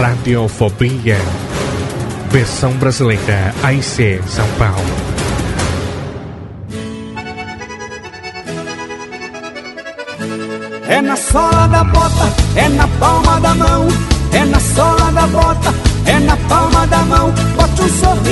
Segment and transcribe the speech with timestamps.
[0.00, 1.18] Radiofobia.
[2.30, 4.74] Versão brasileira AIC São Paulo.
[10.88, 13.88] É na sola da bota, é na palma da mão.
[14.32, 15.74] É na sola da bota,
[16.06, 17.32] é na palma da mão.
[17.56, 18.23] Bote um sorriso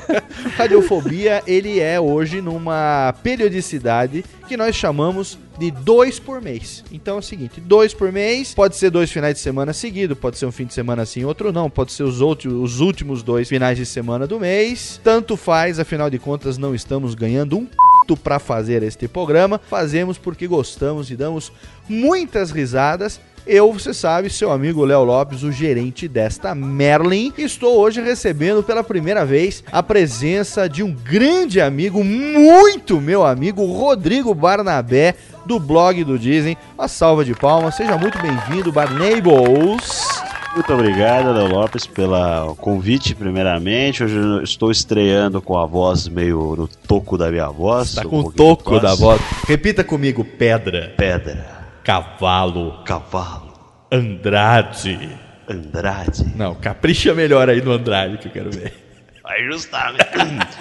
[0.58, 6.84] Radiofobia, ele é hoje numa periodicidade que nós chamamos de dois por mês.
[6.92, 10.38] Então é o seguinte, dois por mês, pode ser dois finais de semana seguidos, pode
[10.38, 13.78] ser um fim de semana assim, outro não, pode ser os, os últimos dois finais
[13.78, 15.00] de semana do mês.
[15.04, 17.68] Tanto faz, afinal de contas, não estamos ganhando um
[18.16, 19.60] para fazer este programa.
[19.68, 21.52] Fazemos porque gostamos e damos
[21.90, 23.20] muitas risadas.
[23.48, 28.84] Eu, você sabe, seu amigo Léo Lopes, o gerente desta Merlin, estou hoje recebendo pela
[28.84, 35.14] primeira vez a presença de um grande amigo, muito meu amigo, Rodrigo Barnabé,
[35.46, 36.58] do blog do Disney.
[36.74, 40.08] Uma salva de palmas, seja muito bem-vindo, Barnables.
[40.56, 44.04] Muito obrigado, Léo Lopes, pelo convite, primeiramente.
[44.04, 47.94] Hoje eu estou estreando com a voz meio no toco da minha voz.
[47.94, 49.22] Tá um com o pouquinho toco da voz.
[49.46, 53.54] Repita comigo: pedra, Pedra, cavalo, cavalo,
[53.92, 55.08] Andrade.
[55.48, 56.26] Andrade.
[56.36, 58.74] Não, capricha melhor aí no Andrade que eu quero ver.
[59.22, 60.58] Vai justamente.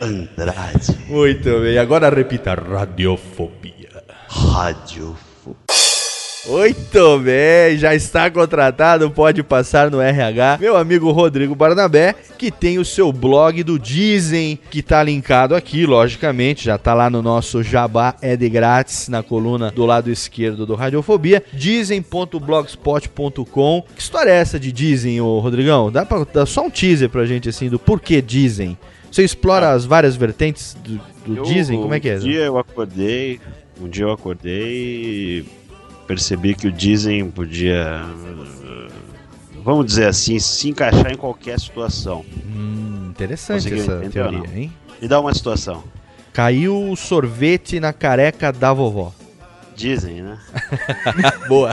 [0.00, 0.98] Andrade.
[1.06, 4.02] Muito bem, agora repita: radiofobia.
[4.28, 5.14] Rádio.
[6.48, 10.56] Muito bem, já está contratado, pode passar no RH.
[10.58, 15.84] Meu amigo Rodrigo Barnabé, que tem o seu blog do Dizem, que tá linkado aqui,
[15.84, 20.64] logicamente, já tá lá no nosso Jabá é de grátis, na coluna do lado esquerdo
[20.64, 23.84] do Radiofobia, dizem.blogspot.com.
[23.94, 25.92] Que história é essa de Dizem, ô Rodrigão?
[25.92, 28.78] Dá pra dar só um teaser pra gente, assim, do porquê Dizem?
[29.12, 31.78] Você explora as várias vertentes do, do Eu- Dizem?
[31.78, 32.16] Como é que é?
[32.16, 33.38] Um dia eu acordei,
[33.82, 35.44] um dia eu acordei
[36.08, 38.02] percebi que o Dizem podia,
[39.62, 42.24] vamos dizer assim, se encaixar em qualquer situação.
[42.46, 44.72] Hum, interessante Conseguiu essa entender teoria, hein?
[45.00, 45.84] Me dá uma situação.
[46.32, 49.12] Caiu o sorvete na careca da vovó.
[49.76, 50.38] Dizem, né?
[51.46, 51.72] Boa.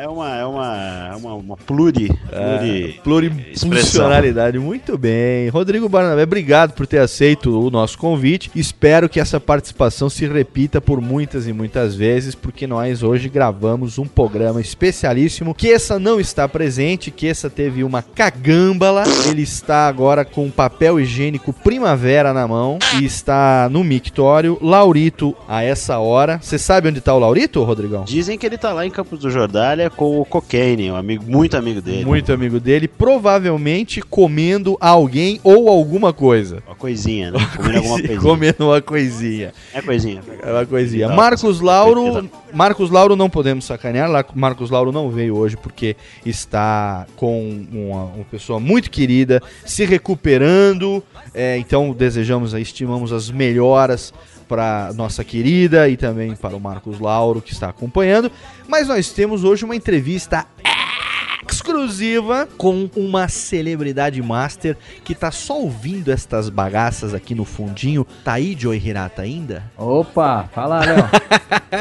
[0.00, 5.48] Uma- É uma, é uma, é uma, uma pluri, pluri Plurifuncionalidade, muito bem.
[5.48, 8.50] Rodrigo Barnabé, obrigado por ter aceito o nosso convite.
[8.54, 13.98] Espero que essa participação se repita por muitas e muitas vezes, porque nós hoje gravamos
[13.98, 15.54] um programa especialíssimo.
[15.54, 19.04] Que essa não está presente, que essa teve uma cagâmbala.
[19.28, 24.58] Ele está agora com papel higiênico primavera na mão e está no mictório.
[24.62, 26.38] Laurito, a essa hora.
[26.40, 28.04] Você sabe onde está o Laurito, Rodrigão?
[28.04, 31.56] Dizem que ele tá lá em Campos do Jordália com o Cocaine, um amigo, muito
[31.56, 32.04] amigo dele.
[32.04, 36.62] Muito amigo dele, provavelmente comendo alguém ou alguma coisa.
[36.66, 37.38] Uma coisinha, né?
[37.56, 38.20] Comendo alguma coisinha.
[38.20, 39.52] Comendo uma coisinha.
[39.72, 40.22] É coisinha.
[40.42, 41.08] É uma coisinha.
[41.08, 41.14] Tá.
[41.14, 42.30] Marcos Lauro.
[42.52, 44.08] Marcos Lauro não podemos sacanear.
[44.34, 51.02] Marcos Lauro não veio hoje porque está com uma, uma pessoa muito querida, se recuperando.
[51.32, 54.12] É, então desejamos, estimamos as melhoras
[54.50, 58.32] para nossa querida e também para o Marcos Lauro que está acompanhando.
[58.66, 60.44] Mas nós temos hoje uma entrevista
[61.48, 68.04] exclusiva com uma celebridade master que tá só ouvindo estas bagaças aqui no fundinho.
[68.24, 69.62] Tá aí, Joey Hirata, ainda?
[69.78, 71.08] Opa, fala, Léo.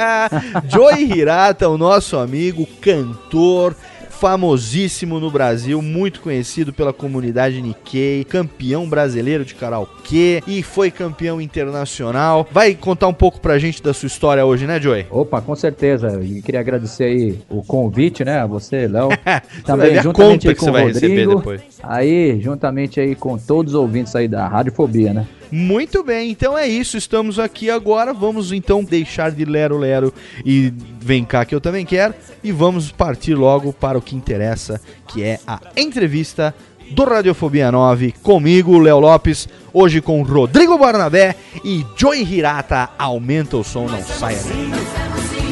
[0.69, 3.75] Joey Hirata, o nosso amigo, cantor,
[4.19, 11.39] famosíssimo no Brasil, muito conhecido pela comunidade Nikkei, campeão brasileiro de karaokê e foi campeão
[11.39, 12.45] internacional.
[12.51, 15.05] Vai contar um pouco pra gente da sua história hoje, né, Joey?
[15.09, 16.19] Opa, com certeza.
[16.21, 18.39] E queria agradecer aí o convite, né?
[18.39, 19.07] A você, Léo.
[19.63, 21.43] Também juntamente com o Rodrigo.
[21.81, 25.27] Aí, juntamente aí com todos os ouvintes aí da Radiofobia, né?
[25.51, 26.97] Muito bem, então é isso.
[26.97, 28.13] Estamos aqui agora.
[28.13, 30.13] Vamos então deixar de lero-lero
[30.45, 32.13] e vem cá que eu também quero.
[32.43, 36.53] E vamos partir logo para o que interessa, que é a entrevista
[36.91, 39.47] do Radiofobia 9 comigo, Léo Lopes.
[39.73, 42.89] Hoje com Rodrigo Barnabé e Joey Hirata.
[42.97, 44.69] Aumenta o som, não saia daí.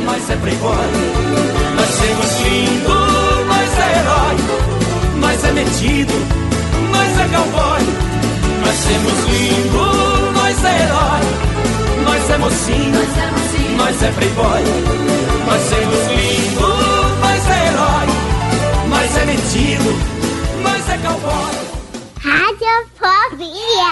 [0.05, 0.35] Nós é
[1.75, 2.89] nós somos lindo,
[3.45, 4.35] nós é herói,
[5.19, 6.13] nós é metido,
[6.91, 8.07] nós é cowboy.
[8.61, 9.86] Nós somos lindo,
[10.57, 11.21] nós é herói,
[12.03, 12.99] nós é mocinho,
[13.77, 14.63] nós é playboy.
[15.45, 16.67] Nós somos lindo,
[17.19, 18.07] nós é herói,
[18.89, 19.91] nós é metido,
[20.63, 21.53] nós é cowboy.
[22.23, 23.87] Radiofobia.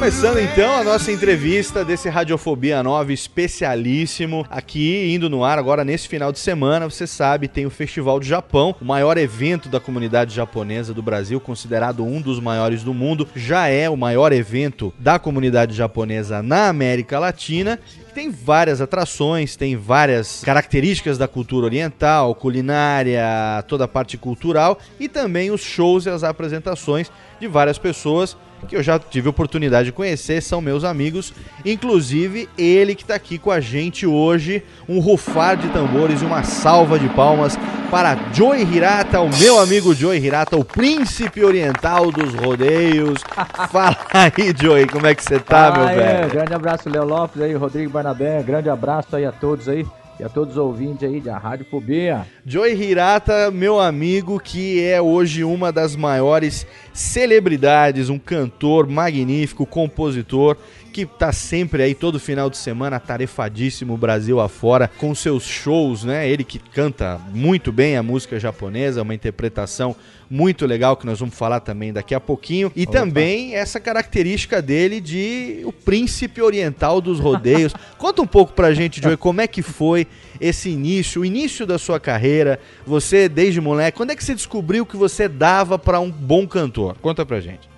[0.00, 6.08] Começando então a nossa entrevista desse Radiofobia 9 especialíssimo aqui indo no ar agora nesse
[6.08, 6.88] final de semana.
[6.88, 11.38] Você sabe, tem o Festival do Japão, o maior evento da comunidade japonesa do Brasil,
[11.38, 13.28] considerado um dos maiores do mundo.
[13.36, 17.78] Já é o maior evento da comunidade japonesa na América Latina.
[18.14, 23.22] Tem várias atrações, tem várias características da cultura oriental, culinária,
[23.68, 28.34] toda a parte cultural e também os shows e as apresentações de várias pessoas
[28.66, 31.32] que eu já tive oportunidade de conhecer, são meus amigos,
[31.64, 36.42] inclusive ele que está aqui com a gente hoje, um rufar de tambores e uma
[36.42, 37.58] salva de palmas
[37.90, 43.20] para Joey Hirata, o meu amigo Joey Hirata, o príncipe oriental dos rodeios.
[43.70, 46.30] Fala aí, Joey, como é que você tá, meu Ah, é, velho?
[46.30, 48.42] Grande abraço, Léo Lopes aí, Rodrigo Barnabé.
[48.42, 49.84] Grande abraço aí a todos aí.
[50.20, 52.26] E a todos os ouvintes aí da Radiofobia.
[52.44, 60.58] Joey Hirata, meu amigo, que é hoje uma das maiores celebridades, um cantor magnífico, compositor,
[60.90, 66.28] que tá sempre aí todo final de semana tarefadíssimo Brasil afora com seus shows, né?
[66.28, 69.96] Ele que canta muito bem a música japonesa, uma interpretação
[70.30, 72.70] muito legal que nós vamos falar também daqui a pouquinho.
[72.76, 77.74] E também essa característica dele de o príncipe oriental dos rodeios.
[77.98, 80.06] Conta um pouco pra gente, Joey, como é que foi
[80.40, 84.86] esse início, o início da sua carreira, você desde moleque, quando é que você descobriu
[84.86, 86.96] que você dava pra um bom cantor?
[87.00, 87.68] Conta pra gente.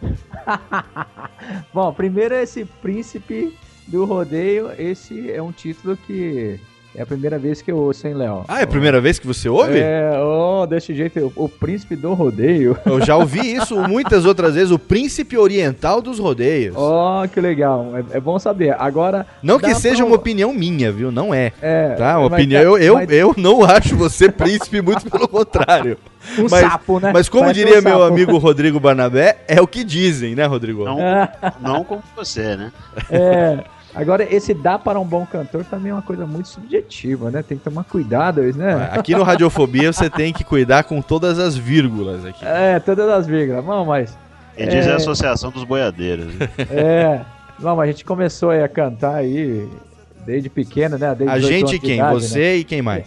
[1.74, 3.56] Bom, primeiro esse príncipe
[3.88, 6.60] do rodeio, esse é um título que
[6.94, 8.44] é a primeira vez que eu ouço, hein, Léo?
[8.48, 9.78] Ah, é a primeira vez que você ouve?
[9.78, 12.76] É, oh, desse jeito, o, o príncipe do rodeio.
[12.84, 16.74] Eu já ouvi isso muitas outras vezes, o príncipe oriental dos rodeios.
[16.76, 17.86] Oh, que legal.
[18.12, 18.76] É, é bom saber.
[18.78, 19.26] Agora.
[19.42, 21.10] Não que seja pra- uma opinião minha, viu?
[21.10, 21.52] Não é.
[21.62, 22.18] É, Tá?
[22.18, 22.60] Uma opinião.
[22.60, 25.96] tá- Eu, eu, mas- eu não acho você príncipe, muito pelo contrário.
[26.38, 27.10] Um mas, sapo, né?
[27.12, 28.04] Mas como Parece diria um meu sapo.
[28.12, 30.84] amigo Rodrigo Barnabé, é o que dizem, né, Rodrigo?
[30.84, 30.98] Não,
[31.60, 32.70] não como você, né?
[33.10, 33.58] É.
[33.94, 37.42] Agora, esse dá para um bom cantor também é uma coisa muito subjetiva, né?
[37.42, 38.88] Tem que tomar cuidado, né?
[38.92, 42.44] Aqui no Radiofobia você tem que cuidar com todas as vírgulas aqui.
[42.44, 43.64] É, todas as vírgulas.
[43.64, 44.16] Não, mas.
[44.56, 44.92] Quem diz é É.
[44.92, 46.26] a Associação dos Boiadeiros.
[46.34, 46.48] né?
[46.70, 47.20] É.
[47.58, 49.68] Não, mas a gente começou aí a cantar aí
[50.26, 51.14] desde pequeno, né?
[51.14, 51.96] Desde A 18 gente quem?
[51.98, 52.56] idade, Você né?
[52.56, 53.06] e quem mais?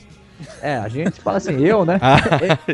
[0.62, 2.00] É, a gente fala assim, eu, né?
[2.06, 2.18] Ah,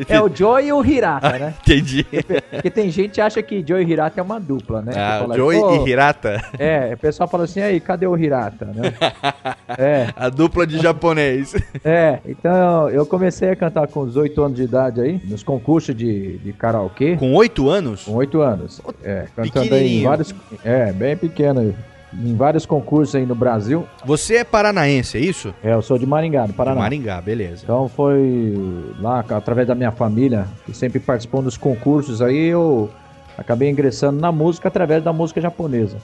[0.09, 1.53] É, é o Joey e o Hirata, né?
[1.61, 2.05] Entendi.
[2.51, 4.91] Porque tem gente que acha que Joey e Hirata é uma dupla, né?
[4.95, 8.65] Ah, fala, Joey "Pô, e Hirata, É, o pessoal fala assim, aí, cadê o Hirata,
[8.65, 8.93] né?
[9.77, 11.53] É, a dupla de japonês.
[11.85, 12.19] é.
[12.25, 16.37] Então eu comecei a cantar com os 8 anos de idade aí, nos concursos de,
[16.39, 17.15] de karaokê.
[17.15, 18.03] Com oito anos?
[18.03, 18.81] Com 8 anos.
[19.03, 20.35] É, cantando aí em vários.
[20.63, 21.73] É, bem pequeno.
[22.13, 23.87] Em vários concursos aí no Brasil.
[24.05, 25.53] Você é paranaense, é isso?
[25.63, 26.81] É, eu sou de Maringá, no Paraná.
[26.81, 27.61] Maringá, beleza.
[27.63, 28.53] Então foi
[28.99, 32.89] lá, através da minha família, que sempre participou dos concursos aí, eu
[33.37, 35.97] acabei ingressando na música através da música japonesa.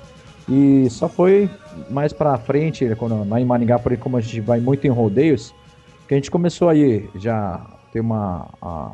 [0.48, 1.50] E só foi
[1.90, 4.90] mais pra frente, quando, lá em Maringá, por aí, como a gente vai muito em
[4.90, 5.54] rodeios,
[6.08, 7.60] que a gente começou aí já
[7.92, 8.92] ter uma, a-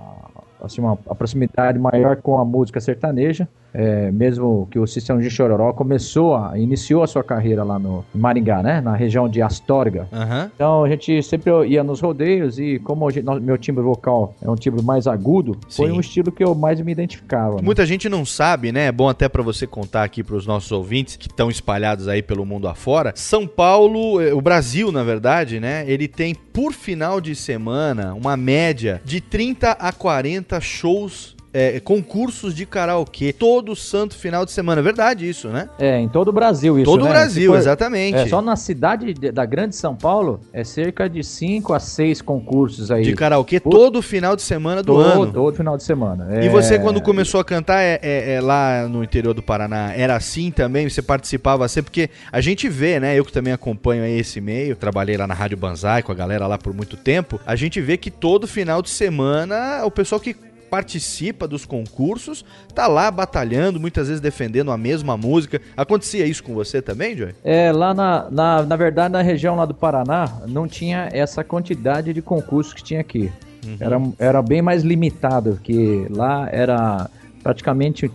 [0.63, 3.48] assim, uma, proximidade maior com a música sertaneja.
[3.73, 8.05] É, mesmo que o Sistema de Chororó começou a, iniciou a sua carreira lá no
[8.13, 8.79] Maringá, né?
[8.81, 10.07] Na região de Astorga.
[10.13, 10.51] Aham.
[10.53, 14.55] Então a gente sempre ia nos rodeios e como gente- meu timbre vocal é um
[14.55, 15.97] timbre mais agudo, foi Sim.
[15.97, 17.55] um estilo que eu mais me identificava.
[17.55, 17.61] né?
[17.63, 18.85] Muita gente não sabe, né?
[18.87, 22.45] É bom até pra você contar aqui pros nossos ouvintes que estão espalhados aí pelo
[22.45, 23.11] mundo afora.
[23.15, 25.83] São Paulo, eh, o Brasil, na verdade, né?
[25.87, 31.32] Ele tem por final de semana uma média de 30 a 40 shows.
[31.53, 34.81] Eh, concursos de karaokê todo santo final de semana.
[34.81, 35.69] É verdade isso, né?
[35.77, 37.12] É, em todo o Brasil isso, todo o né?
[37.12, 38.17] Brasil, for- exatamente.
[38.17, 42.22] É, só na cidade de- da Grande São Paulo é cerca de 5 a 6
[42.22, 43.03] concursos aí.
[43.03, 45.31] De karaokê Por- todo final de semana do todo, ano.
[45.31, 46.27] todo final de semana.
[46.43, 49.93] E É, você, quando começou a cantar é, é- é lá no interior do Paraná,
[49.95, 50.89] era assim também?
[50.89, 51.83] Você participava assim?
[51.83, 53.17] Porque a gente vê, né?
[53.17, 56.48] Eu que também acompanho aí esse meio, trabalhei lá na Rádio Banzai com a galera
[56.48, 57.39] lá por muito tempo.
[57.45, 60.36] A gente vê que todo final de semana o pessoal que
[60.73, 65.61] participa dos concursos tá lá batalhando, muitas vezes defendendo a mesma música.
[65.77, 67.35] Acontecia isso com você também, Joy?
[67.43, 72.11] É, lá na, na, na verdade, na região lá do Paraná, não tinha essa quantidade
[72.11, 73.31] de concursos que tinha aqui.
[73.79, 77.07] Era, era bem mais limitado, que lá era
[77.43, 78.09] praticamente.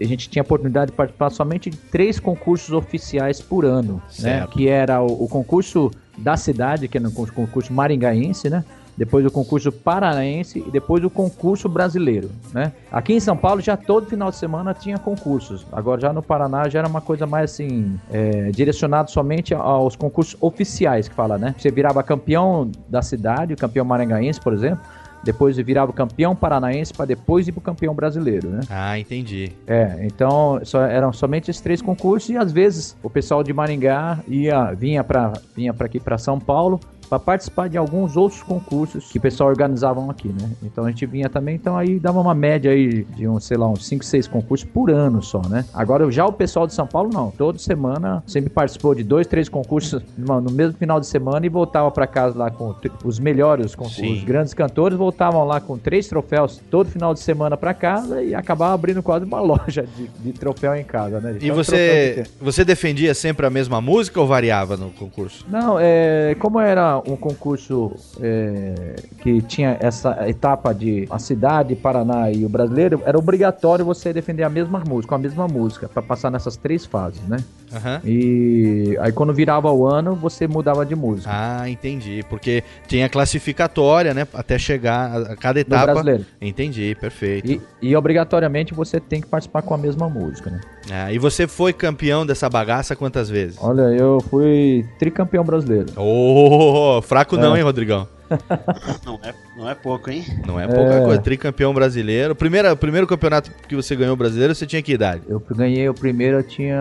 [0.00, 4.48] A gente tinha a oportunidade de participar somente de três concursos oficiais por ano, né?
[4.50, 8.64] Que era o, o concurso da cidade, que era o concurso maringaense, né?
[9.00, 12.70] Depois o concurso paranaense e depois o concurso brasileiro, né?
[12.92, 15.66] Aqui em São Paulo já todo final de semana tinha concursos.
[15.72, 20.36] Agora já no Paraná já era uma coisa mais assim, é, direcionado somente aos concursos
[20.38, 21.54] oficiais que fala, né?
[21.56, 24.84] Você virava campeão da cidade, campeão maringaense, por exemplo.
[25.24, 28.60] Depois virava campeão paranaense para depois ir pro campeão brasileiro, né?
[28.68, 29.52] Ah, entendi.
[29.66, 34.18] É, então só, eram somente esses três concursos e às vezes o pessoal de Maringá
[34.28, 36.78] ia, vinha para vinha para aqui para São Paulo
[37.10, 40.48] para participar de alguns outros concursos que o pessoal organizavam aqui, né?
[40.62, 43.68] Então a gente vinha também, então aí dava uma média aí de uns, sei lá,
[43.68, 45.64] uns 5, 6 concursos por ano só, né?
[45.74, 49.48] Agora já o pessoal de São Paulo não, toda semana sempre participou de dois, três
[49.48, 52.72] concursos no, mesmo final de semana e voltava para casa lá com
[53.04, 54.12] os melhores, Sim.
[54.12, 58.36] os grandes cantores voltavam lá com três troféus todo final de semana para casa e
[58.36, 61.32] acabava abrindo quase uma loja de, de troféu em casa, né?
[61.40, 65.44] E Então, você, você defendia sempre a mesma música ou variava no concurso?
[65.48, 72.30] Não, é, como era um concurso é, que tinha essa etapa de a cidade, Paraná
[72.30, 76.30] e o brasileiro, era obrigatório você defender a mesma música, a mesma música, para passar
[76.30, 77.38] nessas três fases, né?
[77.72, 78.00] Aham.
[78.04, 81.30] E aí quando virava o ano, você mudava de música.
[81.32, 82.22] Ah, entendi.
[82.28, 84.26] Porque tinha classificatória, né?
[84.34, 85.86] Até chegar a, cada etapa.
[85.92, 86.26] brasileiro.
[86.40, 87.50] Entendi, perfeito.
[87.50, 90.60] E, e obrigatoriamente você tem que participar com a mesma música, né?
[90.90, 93.56] Ah, e você foi campeão dessa bagaça quantas vezes?
[93.60, 95.86] Olha, eu fui tricampeão brasileiro.
[95.96, 97.58] Ô, fraco não, É.
[97.58, 98.08] hein, Rodrigão?
[99.04, 100.24] Não é, não é pouco, hein?
[100.46, 101.00] Não é pouca É.
[101.04, 101.20] coisa.
[101.20, 102.34] Tricampeão brasileiro.
[102.34, 105.22] Primeira, primeiro campeonato que você ganhou brasileiro, você tinha que idade?
[105.28, 106.78] Eu ganhei o primeiro, eu tinha.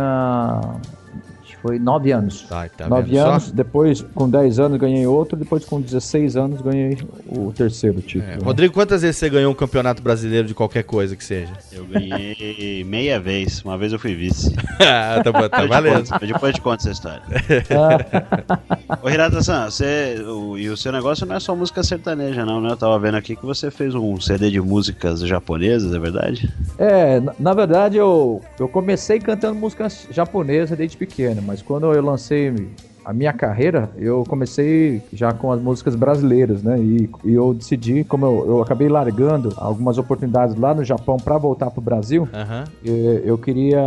[1.62, 2.44] Foi nove anos.
[2.44, 3.30] Tá, tá Nove vendo só?
[3.32, 6.98] anos, depois com 10 anos ganhei outro, depois com 16 anos ganhei
[7.28, 8.32] o terceiro título.
[8.32, 8.36] É.
[8.38, 8.42] né?
[8.44, 11.52] Rodrigo, quantas vezes você ganhou um campeonato brasileiro de qualquer coisa que seja?
[11.72, 13.62] Eu ganhei meia vez.
[13.64, 14.54] Uma vez eu fui vice.
[14.82, 16.08] Ah, tá, bom, tá valendo.
[16.10, 17.22] conto- eu depois te conto essa história.
[19.04, 22.70] Ô, Hirata-san, você, o, e o seu negócio não é só música sertaneja, não, né?
[22.72, 26.50] Eu tava vendo aqui que você fez um CD de músicas japonesas, é verdade?
[26.78, 32.02] É, na, na verdade eu, eu comecei cantando músicas japonesas desde pequeno, mas quando eu
[32.04, 32.54] lancei
[33.10, 36.80] a minha carreira, eu comecei já com as músicas brasileiras, né?
[36.80, 41.36] E, e eu decidi, como eu, eu acabei largando algumas oportunidades lá no Japão para
[41.40, 42.66] voltar pro Brasil, Aham.
[42.86, 43.80] eh, eu queria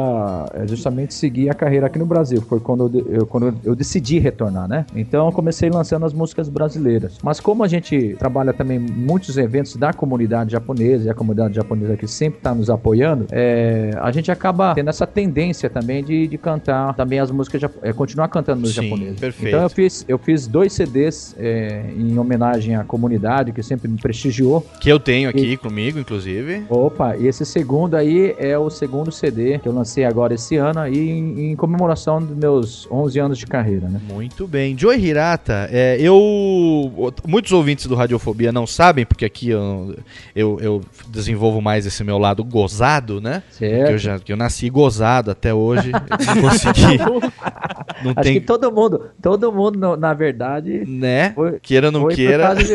[0.55, 2.41] eh, justamente seguir a carreira aqui no Brasil.
[2.43, 4.85] Foi quando eu, eu- quando eu decidi retornar, né?
[4.97, 7.19] Então eu comecei lançando as músicas brasileiras.
[7.23, 11.93] Mas como a gente trabalha também muitos eventos da comunidade japonesa, e a comunidade japonesa
[11.95, 16.39] aqui sempre está nos apoiando, eh, a gente acaba tendo essa tendência também de, de
[16.39, 19.12] cantar também as músicas, eh, continuar cantando nos japoneses.
[19.13, 19.21] Mesmo.
[19.21, 19.49] Perfeito.
[19.49, 23.99] Então eu fiz, eu fiz dois CDs é, em homenagem à comunidade que sempre me
[23.99, 24.67] prestigiou.
[24.81, 26.65] Que eu tenho aqui comigo, inclusive.
[26.69, 30.81] Opa, e esse segundo aí é o segundo CD que eu lancei agora esse ano
[30.81, 34.01] aí em, em comemoração dos meus 11 anos de carreira, né?
[34.09, 34.77] Muito bem.
[34.77, 37.13] Joey Hirata, é, eu.
[37.27, 39.95] Muitos ouvintes do Radiofobia não sabem, porque aqui eu,
[40.35, 43.43] eu, eu desenvolvo mais esse meu lado gozado, né?
[43.59, 43.99] Que eu, Certo.
[43.99, 45.91] já, que eu nasci gozado até hoje.
[45.93, 46.99] não consegui.
[48.03, 48.35] Não Acho tem.
[48.35, 51.31] que todo mundo, todo mundo, no- na verdade, Né?
[51.35, 52.55] foi, Queira ou não queira.
[52.55, 52.75] de,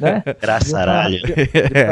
[0.00, 0.22] né?
[0.40, 1.20] Graçaralho.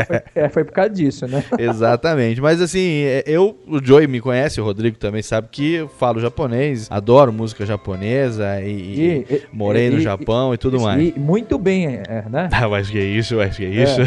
[0.06, 1.42] Foi, é, foi por causa disso, né?
[1.58, 2.40] Exatamente.
[2.40, 6.20] Mas assim, é, eu, o Joey me conhece, o Rodrigo também sabe que eu falo
[6.20, 9.02] japonês, adoro música japonesa e, e
[9.34, 11.00] E- morei e- no Japão e tudo mais.
[11.00, 12.48] E muito bem, é, né?
[12.62, 14.00] Ah, mas que isso, mas que isso.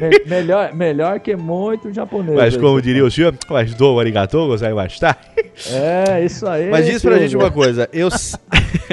[0.00, 2.36] Me- melhor, melhor que muito japonês.
[2.36, 5.16] Mas como você diria o senhor, mas do arigatou, gozaimashita.
[5.72, 6.68] É, isso aí.
[6.70, 8.08] Mas diz pra gente uma coisa, eu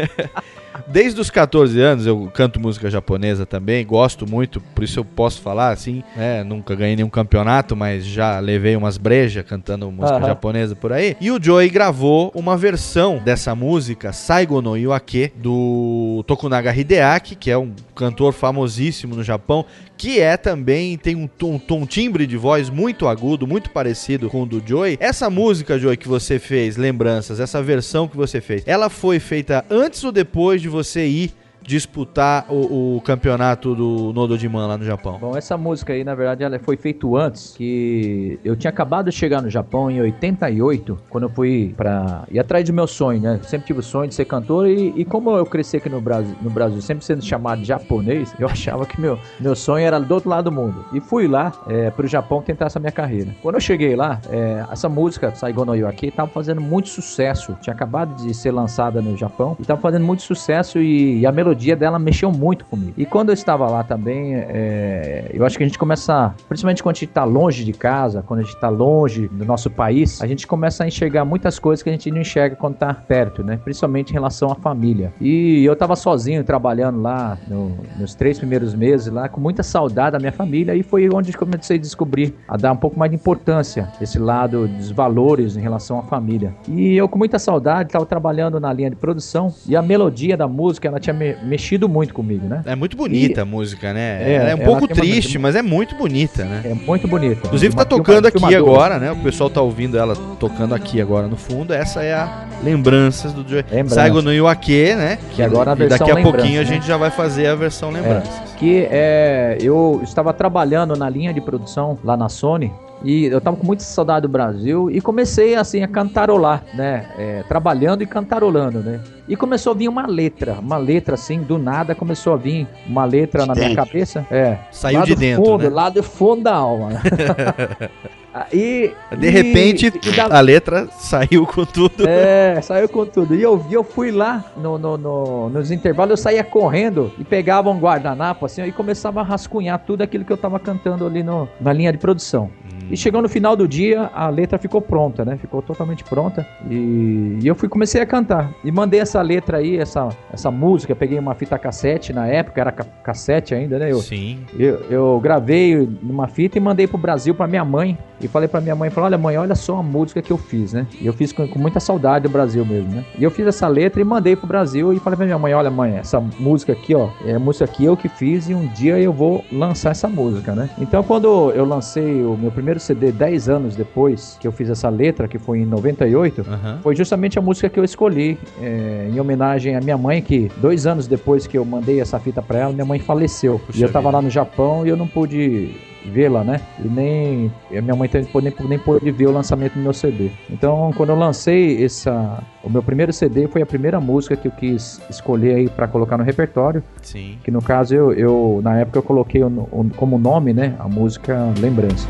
[0.04, 0.44] s-
[0.88, 5.42] Desde os 14 anos eu canto música japonesa também, gosto muito, por isso eu posso
[5.42, 6.44] falar assim, né?
[6.44, 10.26] Nunca ganhei nenhum campeonato, mas já levei umas brejas cantando música Aham.
[10.28, 11.16] japonesa por aí.
[11.22, 17.50] E o Joey gravou uma versão dessa música, Saigo no Iwake, do Tokunaga Hideaki, que
[17.50, 19.66] é um cantor famosíssimo no Japão,
[19.98, 24.44] que é também, tem um tom, tom- timbre de voz muito agudo, muito parecido com
[24.44, 24.98] o do Joey.
[25.00, 29.64] Essa música, Joey, que você fez, Lembranças, essa versão que você fez, ela foi feita
[29.70, 31.30] antes ou depois de você ir
[31.64, 35.18] disputar o, o campeonato do Nodojiman lá no Japão?
[35.20, 39.16] Bom, essa música aí, na verdade, ela foi feita antes, que eu tinha acabado de
[39.16, 43.40] chegar no Japão em 88, quando eu fui pra ir atrás do meu sonho, né?
[43.44, 46.36] Sempre tive o sonho de ser cantor e, e como eu cresci aqui no Brasil,
[46.42, 50.14] no Brasil, sempre sendo chamado de japonês, eu achava que meu, meu sonho era do
[50.14, 50.86] outro lado do mundo.
[50.94, 53.36] E fui lá é, pro Japão tentar essa minha carreira.
[53.42, 57.58] Quando eu cheguei lá, é, essa música, Saigon no Yoaki, tava fazendo muito sucesso.
[57.62, 61.32] Tinha acabado de ser lançada no Japão e tava fazendo muito sucesso e, e a
[61.32, 62.94] melodia dela mexeu muito comigo.
[62.98, 66.96] E quando eu estava lá também, é, eu acho que a gente começa, principalmente quando
[66.96, 70.28] a gente tá longe de casa, quando a gente tá longe do nosso país, a
[70.28, 73.60] gente começa a enxergar muitas coisas que a gente não enxerga quando tá perto, né?
[73.64, 75.12] Principalmente em relação à família.
[75.20, 80.12] E eu tava sozinho trabalhando lá no- nos três primeiros meses lá, com muita saudade
[80.14, 83.12] da minha família, e foi onde eu comecei a descobrir, a dar um pouco mais
[83.12, 86.54] de importância esse lado dos valores em relação à família.
[86.68, 90.48] E eu com muita saudade tava trabalhando na linha de produção e a melodia da
[90.48, 92.62] música, ela tinha me- mexido muito comigo, né?
[92.66, 94.24] É muito bonita a música, né?
[94.24, 96.62] É, é um pouco tem uma- triste, mas é muito bonita, né?
[96.66, 97.42] É muito bonita.
[97.46, 99.12] Inclusive tá tocando uma aqui agora, né?
[99.12, 101.74] O pessoal tá ouvindo ela tocando aqui agora no fundo.
[101.74, 103.64] Essa é a Lembranças do Joey.
[103.70, 103.94] Lembranças.
[103.96, 105.18] Saigo no Iwake, né?
[105.32, 106.66] Que agora a e daqui a pouquinho a né?
[106.66, 108.34] gente já vai fazer a versão Lembranças.
[108.58, 112.72] que é, eu estava trabalhando na linha de produção lá na Sony
[113.04, 117.06] e eu tava com muita saudade do Brasil e comecei assim a cantarolar, né?
[117.18, 119.00] É, trabalhando e cantarolando, né?
[119.28, 123.06] E começou a vir uma letra, uma letra assim, do nada começou a vir uma
[123.06, 123.86] letra De na minha dentro.
[123.86, 124.26] cabeça.
[124.30, 124.58] É.
[124.72, 125.70] Saiu lá de do dentro, fundo, né?
[125.70, 126.90] Lá do fundo da alma.
[128.52, 132.06] e, De e- repente, e da- a letra saiu com tudo.
[132.08, 133.36] é, saiu com tudo.
[133.36, 137.24] E eu vi, eu fui lá no, no- no- nos intervalos, eu saía correndo e
[137.24, 141.24] pegava um guardanapo assim e começava a rascunhar tudo aquilo que eu tava cantando ali
[141.24, 142.50] no, na linha de produção.
[142.92, 145.38] E chegou no final do dia, a letra ficou pronta, né?
[145.38, 146.46] Ficou totalmente pronta.
[146.70, 148.52] E, e eu fui comecei a cantar.
[148.64, 150.96] E mandei essa letra aí, essa, essa música.
[150.96, 153.92] Peguei uma fita cassete na época, era ca- cassete ainda, né?
[153.92, 154.40] Eu, Sim.
[154.58, 157.98] eu, eu gravei numa fita e mandei pro Brasil pra minha mãe.
[158.22, 160.72] E falei pra minha mãe, falei, olha mãe, olha só a música que eu fiz,
[160.72, 160.88] né?
[161.02, 163.04] E eu fiz com, com muita saudade do Brasil mesmo, né?
[163.20, 165.70] E eu fiz essa letra e mandei pro Brasil e falei pra minha mãe, olha
[165.70, 168.98] mãe, essa música aqui, ó, é a música que eu que fiz e um dia
[168.98, 170.70] eu vou lançar essa música, né?
[170.80, 174.90] Então quando eu lancei o meu primeiro CD 10 anos depois que eu fiz essa
[174.90, 176.80] letra, que foi em 98, Aham.
[176.84, 180.86] foi justamente a música que eu escolhi é, em homenagem à minha mãe, que dois
[180.88, 183.60] anos depois que eu mandei essa fita pra ela, minha mãe faleceu.
[183.66, 184.18] Puxa e eu tava vida.
[184.18, 185.72] lá no Japão e eu não pude
[186.06, 186.60] vê-la, né?
[186.84, 190.32] E nem a minha mãe também nem, nem pôde ver o lançamento do meu CD.
[190.50, 194.52] Então, quando eu lancei essa, o meu primeiro CD foi a primeira música que eu
[194.52, 197.38] quis escolher aí para colocar no repertório, Sim.
[197.42, 200.90] que no caso eu, eu na época eu coloquei o- o- como nome, né, a
[200.90, 202.10] música Lembrança.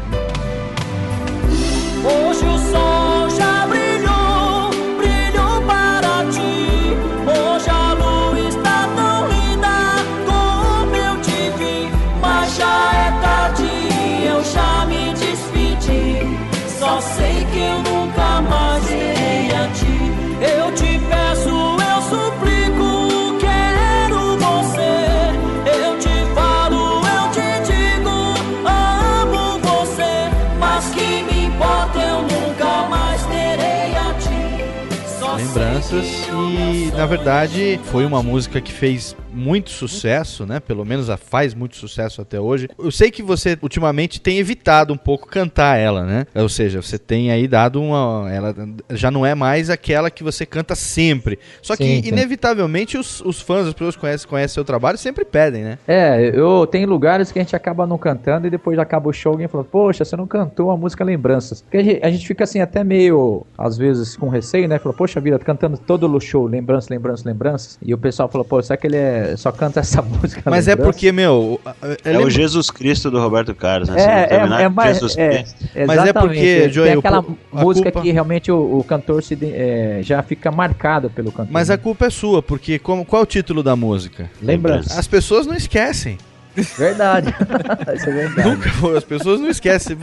[37.03, 40.59] Na verdade foi uma música que fez muito sucesso, né?
[40.59, 42.69] Pelo menos a faz muito sucesso até hoje.
[42.77, 46.25] Eu sei que você ultimamente tem evitado um pouco cantar ela, né?
[46.35, 48.55] Ou seja, você tem aí dado uma ela
[48.91, 51.39] já não é mais aquela que você canta sempre.
[51.61, 55.25] Só que Sim, inevitavelmente os, os fãs, as pessoas que conhecem, conhecem seu trabalho sempre
[55.25, 55.77] pedem, né?
[55.87, 59.33] É, eu tem lugares que a gente acaba não cantando e depois acaba o show
[59.33, 61.61] alguém falando, poxa, você não cantou a música Lembranças.
[61.61, 64.79] Porque a gente, a gente fica assim até meio, às vezes, com receio, né?
[64.79, 67.77] Falou, poxa vida, cantando todo o show, lembranças, lembranças, lembranças.
[67.81, 70.41] E o pessoal falou, pô, será que ele é, só canta essa música?
[70.49, 71.59] Mas é porque, meu,
[72.03, 74.01] É o Jesus Cristo do Roberto Carlos, né?
[74.01, 74.93] É, é, é mais.
[74.97, 75.55] Jesus É, Cristo.
[75.87, 76.73] Mas é porque, exatamente.
[76.73, 79.99] Joey, tem o aquela a música culpa- que realmente o, o cantor se, de- é,
[80.01, 81.51] já fica marcado pelo cantor.
[81.51, 84.29] mas a culpa é sua, porque como, qual é o título da música?
[84.41, 84.99] Lembrança.
[84.99, 86.17] As pessoas não esquecem.
[86.55, 87.33] Verdade.
[87.95, 88.49] Isso é verdade.
[88.49, 89.97] Nunca foram, as pessoas não esquecem.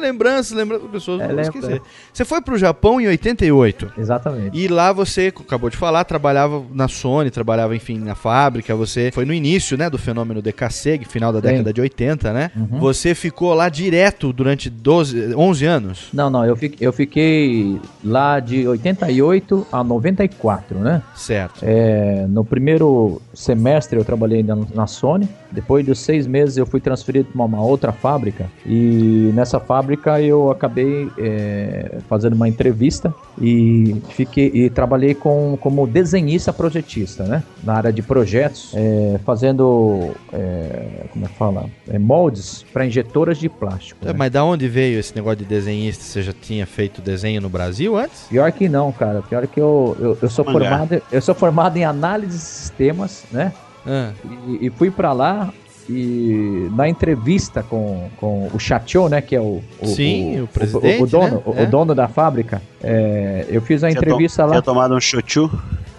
[0.00, 1.82] Lembranças, lembranças, as pessoas É, não vão esquecer.
[2.12, 3.92] Você foi pro Japão em 88.
[3.98, 4.58] Exatamente.
[4.58, 8.74] E lá você, acabou de falar, trabalhava na Sony, trabalhava, enfim, na fábrica.
[8.74, 11.46] Você foi no início, né, do fenômeno DKSEG, final da Sim.
[11.46, 12.50] década de 80, né?
[12.56, 12.78] Uhum.
[12.80, 16.08] Você ficou lá direto durante 12, 11 anos.
[16.12, 21.02] Não, não, eu fiquei, eu fiquei lá de 88 a 94, né?
[21.14, 21.60] Certo.
[21.62, 25.28] É, no primeiro semestre eu trabalhei ainda no- na Sony.
[25.52, 28.50] Depois dos seis meses eu fui transferido para uma outra fábrica.
[28.66, 35.86] E nessa fábrica eu acabei é, fazendo uma entrevista e fiquei e trabalhei com, como
[35.86, 37.42] desenhista projetista, né?
[37.62, 41.66] Na área de projetos, é, fazendo é, como é que fala?
[41.88, 44.00] É, moldes para injetoras de plástico.
[44.02, 44.14] É, né?
[44.16, 46.02] Mas da onde veio esse negócio de desenhista?
[46.02, 48.26] Você já tinha feito desenho no Brasil antes?
[48.28, 49.22] Pior que não, cara.
[49.22, 50.58] Pior que eu, eu, eu sou Mangá.
[50.58, 53.52] formado, eu sou formado em análise de sistemas, né?
[53.86, 54.10] Ah,
[54.48, 55.52] E, e fui pra lá
[55.88, 60.48] e na entrevista com, com o Chateau, né, que é o, o Sim, o o,
[60.48, 61.42] presidente, o dono, né?
[61.44, 61.62] o, É.
[61.62, 64.52] o dono da fábrica, é, eu fiz a Tinha entrevista lá.
[64.52, 65.50] Tinha tomado um chuchu.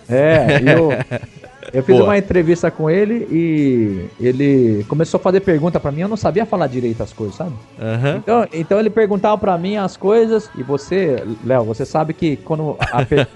[0.08, 0.90] É, eu,
[1.74, 2.10] eu fiz Boa.
[2.10, 6.46] uma entrevista com ele e ele começou a fazer pergunta pra mim, eu não sabia
[6.46, 7.54] falar direito as coisas, sabe?
[7.82, 8.18] Aham.
[8.18, 12.78] Então, então ele perguntava pra mim as coisas e você, Léo, você sabe que quando
[13.10, 13.28] per-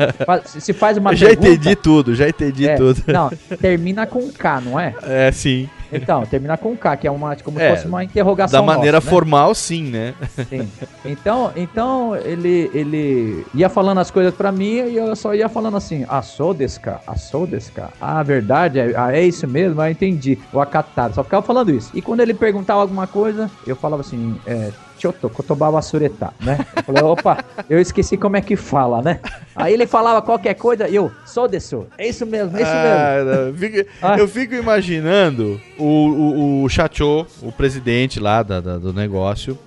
[0.45, 3.01] se faz uma Eu já pergunta, entendi tudo, já entendi é, tudo.
[3.07, 4.93] Não, termina com K, não é?
[5.03, 5.67] É, sim.
[5.91, 8.59] Então, termina com K, que é uma como É, se fosse uma interrogação.
[8.59, 9.11] Da maneira nossa, né?
[9.11, 10.13] formal, sim, né?
[10.49, 10.69] Sim.
[11.05, 15.77] Então, então ele, ele ia falando as coisas pra mim e eu só ia falando
[15.77, 17.91] assim, ah, sou desse cara, ah, sou desse cara.
[17.99, 20.37] Ah, verdade, é, ah, é isso mesmo, ah, entendi.
[20.51, 21.91] O acatado, só ficava falando isso.
[21.93, 26.65] E quando ele perguntava alguma coisa, eu falava assim, é, Choto, Kotobaba Sureta, né?
[26.75, 29.19] Eu falei, opa, eu esqueci como é que fala, né?
[29.55, 32.87] Aí ele falava qualquer coisa e eu, sou desse, é isso mesmo, é isso mesmo.
[32.97, 34.17] Ah, não, fica- Ah.
[34.17, 39.57] Eu fico imaginando o, o, o Chacho, o presidente lá da- da- do negócio,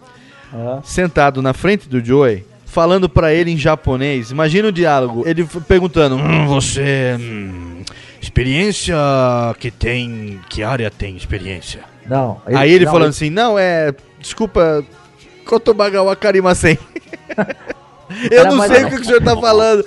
[0.53, 0.81] Ah.
[0.83, 4.31] sentado na frente do Joey, falando pra ele em japonês.
[4.31, 5.23] Imagina o diálogo.
[5.27, 7.17] Ele perguntando: "Hum, Você.
[7.21, 7.83] hum,
[8.21, 8.95] experiência
[9.59, 10.41] que tem.
[10.49, 11.81] Que área tem experiência?
[12.07, 12.41] Não.
[12.47, 13.93] Aí ele não, falando assim: Não, é.
[14.19, 14.85] Desculpa.
[15.51, 16.79] Kotobagawa Karimasen.
[18.31, 19.85] Eu Era não sei ou o que, que o senhor tá falando.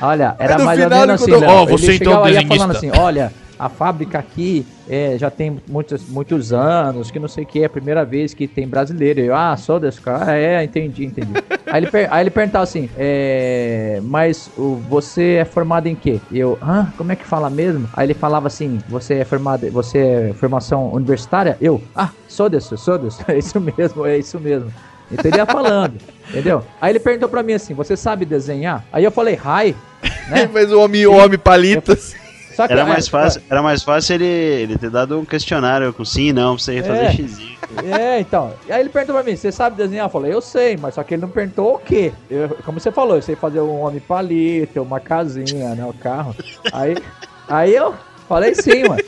[0.00, 1.50] Olha, era no mais ou final menos ele assim, Léo.
[1.50, 6.08] "Ó, você ele então desenhista." falando assim, olha, a fábrica aqui é, já tem muitos,
[6.08, 9.20] muitos anos, que não sei o que, é a primeira vez que tem brasileiro.
[9.20, 11.32] Eu, ah, sou desse cara, é, entendi, entendi.
[11.66, 16.20] aí, ele, aí ele perguntava assim, é, mas o, você é formado em quê?
[16.30, 17.88] Eu, ah, como é que fala mesmo?
[17.94, 21.56] Aí ele falava assim, você é formado, você é formação universitária?
[21.60, 24.72] Eu, ah, sou desse, sou desse, é isso mesmo, é isso mesmo.
[25.10, 26.64] Então ele ia falando, entendeu?
[26.80, 28.84] Aí ele perguntou pra mim assim, você sabe desenhar?
[28.92, 29.74] Aí eu falei, hi,
[30.28, 30.48] né?
[30.52, 32.14] Mas o homem, o homem palitas.
[32.58, 36.28] Era é, mais fácil, era mais fácil ele, ele ter dado um questionário com sim
[36.28, 37.12] e não pra você fazer É.
[37.12, 37.56] xizinho.
[37.84, 38.52] É, então.
[38.66, 40.06] E aí ele perguntou pra mim, você sabe desenhar?
[40.06, 42.12] Eu falei, eu sei, mas só que ele não perguntou o quê?
[42.30, 46.34] Eu- como você falou, eu sei fazer um homem palito, uma casinha, né, o carro.
[46.72, 46.96] Aí,
[47.48, 47.94] aí eu
[48.28, 49.02] falei sim, mano.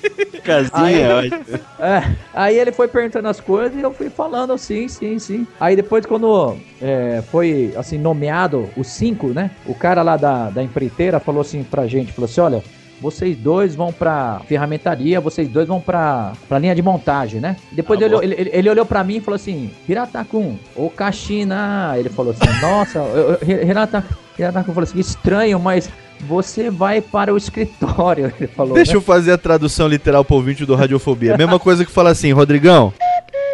[0.44, 1.30] Casinha, Aí-
[1.78, 1.98] é.
[1.98, 5.46] É, aí ele foi perguntando as coisas e eu fui falando sim, sim, sim.
[5.60, 9.50] Aí depois quando é, foi, assim, nomeado os cinco, né?
[9.66, 12.62] O cara lá da, da empreiteira falou assim pra gente, falou assim, olha...
[13.00, 17.56] Vocês dois vão pra ferramentaria, vocês dois vão pra, pra linha de montagem, né?
[17.70, 18.22] Depois Ah, ele, bom.
[18.22, 21.94] ele, ele- ele olhou pra mim e falou assim, Hiratakun, ô Kashina.
[21.96, 24.04] Ele falou assim, nossa, eu- eu- Hirata,
[24.38, 25.88] Hiratakun falou assim, estranho, mas
[26.22, 28.74] você vai para o escritório, ele falou.
[28.74, 28.96] Deixa né?
[28.96, 31.36] eu fazer a tradução literal pro ouvinte do Radiofobia.
[31.36, 32.92] Mesma coisa que fala assim, Rodrigão.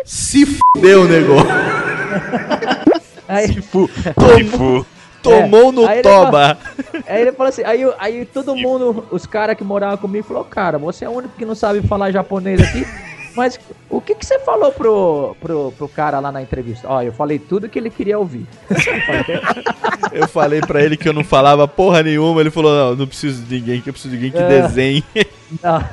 [0.06, 1.48] Se fudeu o negócio.
[3.28, 3.88] Aí, Tifu.
[4.14, 4.86] Tomou
[5.30, 5.88] no É.
[5.88, 6.58] Aí ele toba.
[7.06, 10.78] Aí ele falou assim, aí, aí todo mundo, os caras que moravam comigo, falou, cara,
[10.78, 12.86] você é o único que não sabe falar japonês aqui.
[13.36, 13.58] Mas
[13.90, 16.86] o que, que você falou pro, pro, pro cara lá na entrevista?
[16.88, 18.46] Ó, eu falei tudo que ele queria ouvir.
[20.12, 22.40] Eu falei pra ele que eu não falava porra nenhuma.
[22.40, 24.62] Ele falou: Não, não preciso de ninguém, que eu preciso de alguém que É.
[24.62, 25.04] desenhe.
[25.60, 25.84] Não.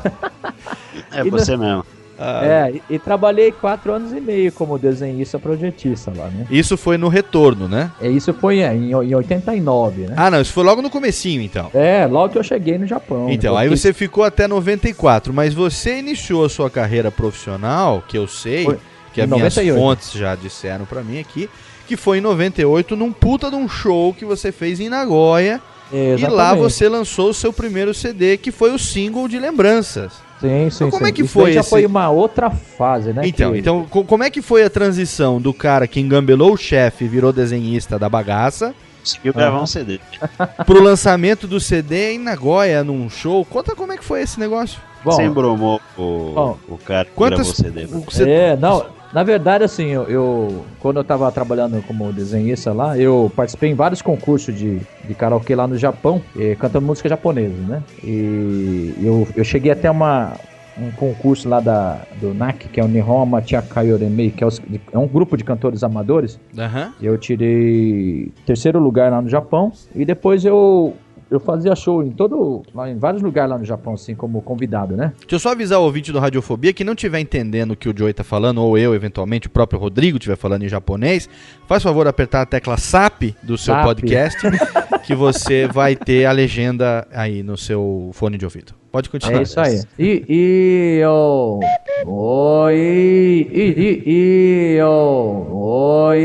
[1.11, 1.83] É E você mesmo.
[2.23, 6.45] Ah, É, e, e trabalhei quatro anos e meio como desenhista projetista lá, né?
[6.51, 7.91] Isso foi no retorno, né?
[7.99, 10.13] É, isso foi é, em, em 89, né?
[10.15, 11.71] Ah, não, isso foi logo no comecinho, então.
[11.73, 13.27] É, logo que eu cheguei no Japão.
[13.29, 13.61] Então, né?
[13.61, 18.27] aí Porque- você ficou até 94, mas você iniciou a sua carreira profissional, que eu
[18.27, 18.77] sei, Foi
[19.13, 19.79] que as em minhas 98.
[19.79, 21.49] fontes já disseram pra mim aqui,
[21.87, 25.59] que foi em 98 num puta de um show que você fez em Nagoya,
[25.91, 26.13] e lá
[26.53, 26.59] Exatamente.
[26.61, 30.13] você lançou o seu primeiro CD, que foi o single de lembranças.
[30.41, 31.09] Sim, sim, Então, como sim.
[31.09, 33.21] é que Isso foi já esse- foi uma outra fase, né?
[33.25, 36.57] Então, que- então co- como é que foi a transição do cara que engambelou o
[36.57, 39.99] chefe e virou desenhista da bagaça Conseguiu gravar um CD.
[40.65, 43.43] pro lançamento do CD em Nagoya, num show?
[43.45, 44.79] Conta como é que foi esse negócio.
[45.03, 47.37] Bom, Você embromou o, Bom, o cara que Quantas...
[47.47, 47.85] gravou o CD.
[47.97, 52.71] o- você- É, não, na verdade, assim, eu, eu- quando eu tava trabalhando como desenhista
[52.73, 57.09] lá, eu participei em vários concursos de, de karaokê lá no Japão, eh, cantando música
[57.09, 57.83] japonesa, né?
[58.01, 60.39] E eu, eu cheguei até uma,
[60.77, 64.61] um concurso lá da, do NAC, que é o Nihon Amateur Kayoremei, que é, os-
[64.93, 66.39] é um grupo de cantores amadores.
[66.57, 66.93] Aham.
[67.01, 70.95] Eu tirei terceiro lugar lá no Japão e depois eu
[71.31, 75.13] eu fazia show em todo em vários lugares lá no Japão assim como convidado, né?
[75.21, 77.97] Deixa eu só avisar o ouvinte do Radiofobia que não estiver entendendo o que o
[77.97, 81.29] Joey tá falando, ou eu, eventualmente, o próprio Rodrigo estiver falando em japonês,
[81.67, 83.85] faz favor apertar a tecla SAP do seu SAP.
[83.85, 84.39] podcast,
[85.07, 88.73] que você vai ter a legenda aí no seu fone de ouvido.
[88.91, 89.39] Pode continuar.
[89.39, 89.81] É isso aí.
[89.97, 91.61] E e eu
[92.05, 96.19] oi e e e eu oi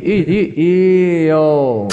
[0.00, 1.88] e e e eu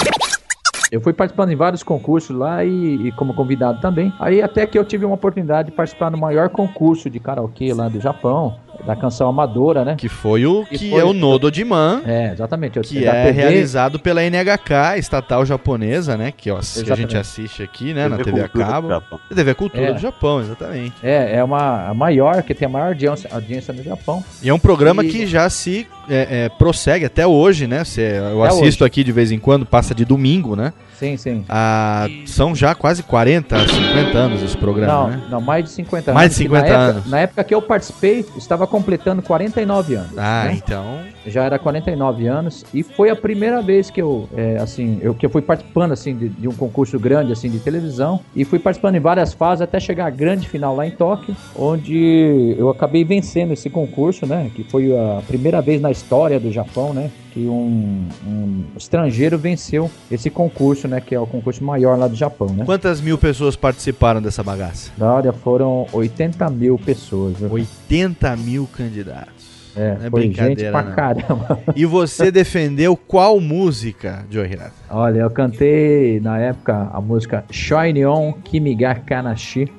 [0.90, 4.12] eu fui participando em vários concursos lá e, e como convidado também.
[4.18, 7.88] Aí até que eu tive uma oportunidade de participar no maior concurso de karaokê lá
[7.88, 9.94] do Japão, da canção amadora, né?
[9.96, 12.78] Que foi o Que que foi- é o Nodo de Man, É, exatamente.
[12.80, 16.32] Que é TV, realizado pela NHK, estatal japonesa, né?
[16.36, 18.08] Que, ó, que a gente assiste aqui, né?
[18.08, 18.88] Na TV TV a Cultura do cabo.
[18.88, 19.20] Japão.
[19.34, 19.92] TV Cultura É.
[19.92, 20.94] do Japão, exatamente.
[21.02, 24.24] É, é uma a maior, que tem a maior audiência, audiência no Japão.
[24.42, 27.82] E é um programa E- que já se é, é, prossegue até hoje, né?
[27.84, 28.88] Cê- eu Até assisto hoje.
[28.88, 30.72] aqui de vez em quando, passa de domingo, né?
[30.98, 31.44] Sim, sim.
[31.48, 35.22] Ah, são já quase 40, 50 anos esse programa, Não, né?
[35.30, 36.36] não, mais de 50 Mais anos.
[36.38, 37.10] de que na 50 época- anos.
[37.10, 40.16] Na época que eu participei, estava completando 49 anos.
[40.16, 40.54] Ah, né?
[40.54, 41.00] então.
[41.26, 45.26] Já era 49 anos e foi a primeira vez que eu, é, assim, eu, que
[45.26, 48.94] eu fui participando, assim, de, de um concurso grande, assim, de televisão e fui participando
[48.94, 53.52] em várias fases até chegar à grande final lá em Tóquio, onde eu acabei vencendo
[53.52, 54.50] esse concurso, né?
[54.54, 57.10] Que foi a primeira vez na história do Japão, né?
[57.36, 61.02] Que um, um estrangeiro venceu esse concurso, né?
[61.02, 62.64] Que é o concurso maior lá do Japão, né?
[62.64, 64.90] Quantas mil pessoas participaram dessa bagaça?
[64.98, 67.36] Olha, foram 80 mil pessoas.
[67.36, 67.52] viu?
[67.52, 69.44] 80 mil candidatos.
[69.76, 70.92] É, Não é foi gente brincadeira, pra não.
[70.94, 71.60] caramba.
[71.76, 74.72] E você defendeu qual música, Joe Hirata?
[74.88, 79.70] Olha, eu cantei na época a música Shine On Kimiga Kanashi,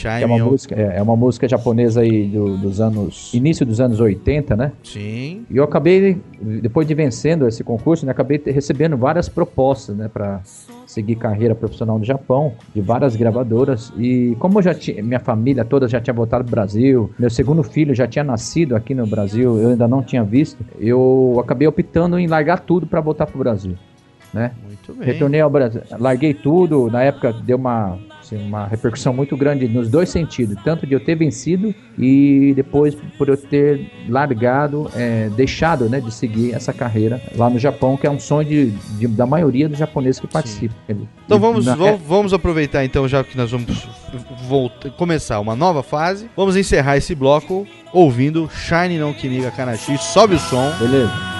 [0.00, 3.64] que é uma Shine música, é, é uma música japonesa aí do- dos anos início
[3.66, 4.72] dos anos 80, né?
[4.82, 5.44] Sim.
[5.50, 10.40] E eu acabei depois de vencendo esse concurso, né, acabei recebendo várias propostas, né, para
[10.86, 13.92] seguir carreira profissional no Japão, de várias gravadoras.
[13.96, 17.62] E como eu já tinha, minha família toda já tinha voltado pro Brasil, meu segundo
[17.62, 22.18] filho já tinha nascido aqui no Brasil, eu ainda não tinha visto, eu acabei optando
[22.18, 23.74] em largar tudo para voltar pro Brasil,
[24.34, 24.52] né?
[24.66, 25.06] Muito bem.
[25.06, 27.98] Retornei ao Brasil, larguei tudo, na época deu uma,
[28.34, 32.94] assim, uma repercussão muito grande nos dois sentidos, tanto de eu ter vencido e depois
[33.18, 38.06] por eu ter largado, é, deixado né, de seguir essa carreira lá no Japão, que
[38.06, 40.74] é um sonho de, de- da maioria dos japoneses que participam.
[41.24, 43.86] Então vamos, na- vo- vamos aproveitar então, já que nós vamos
[44.48, 49.96] voltar, começar uma nova fase, vamos encerrar esse bloco ouvindo Shine No Kimiga Kanashi.
[49.98, 50.72] Sobe o som.
[50.78, 51.31] Beleza.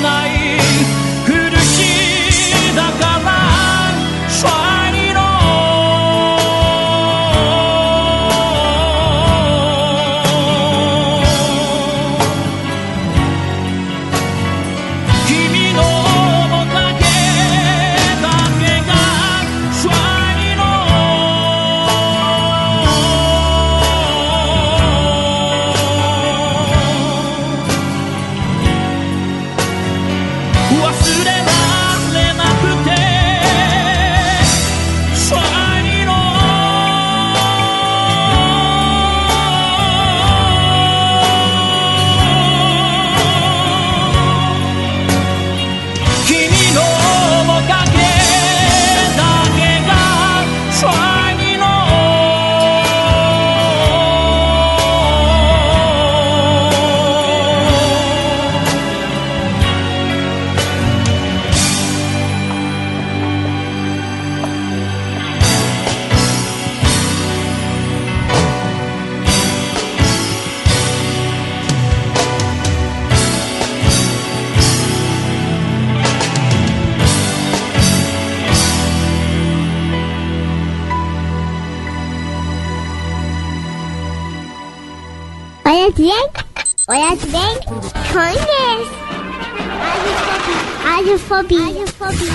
[91.12, 91.61] Radiofobia.
[91.61, 92.33] Radiofobia.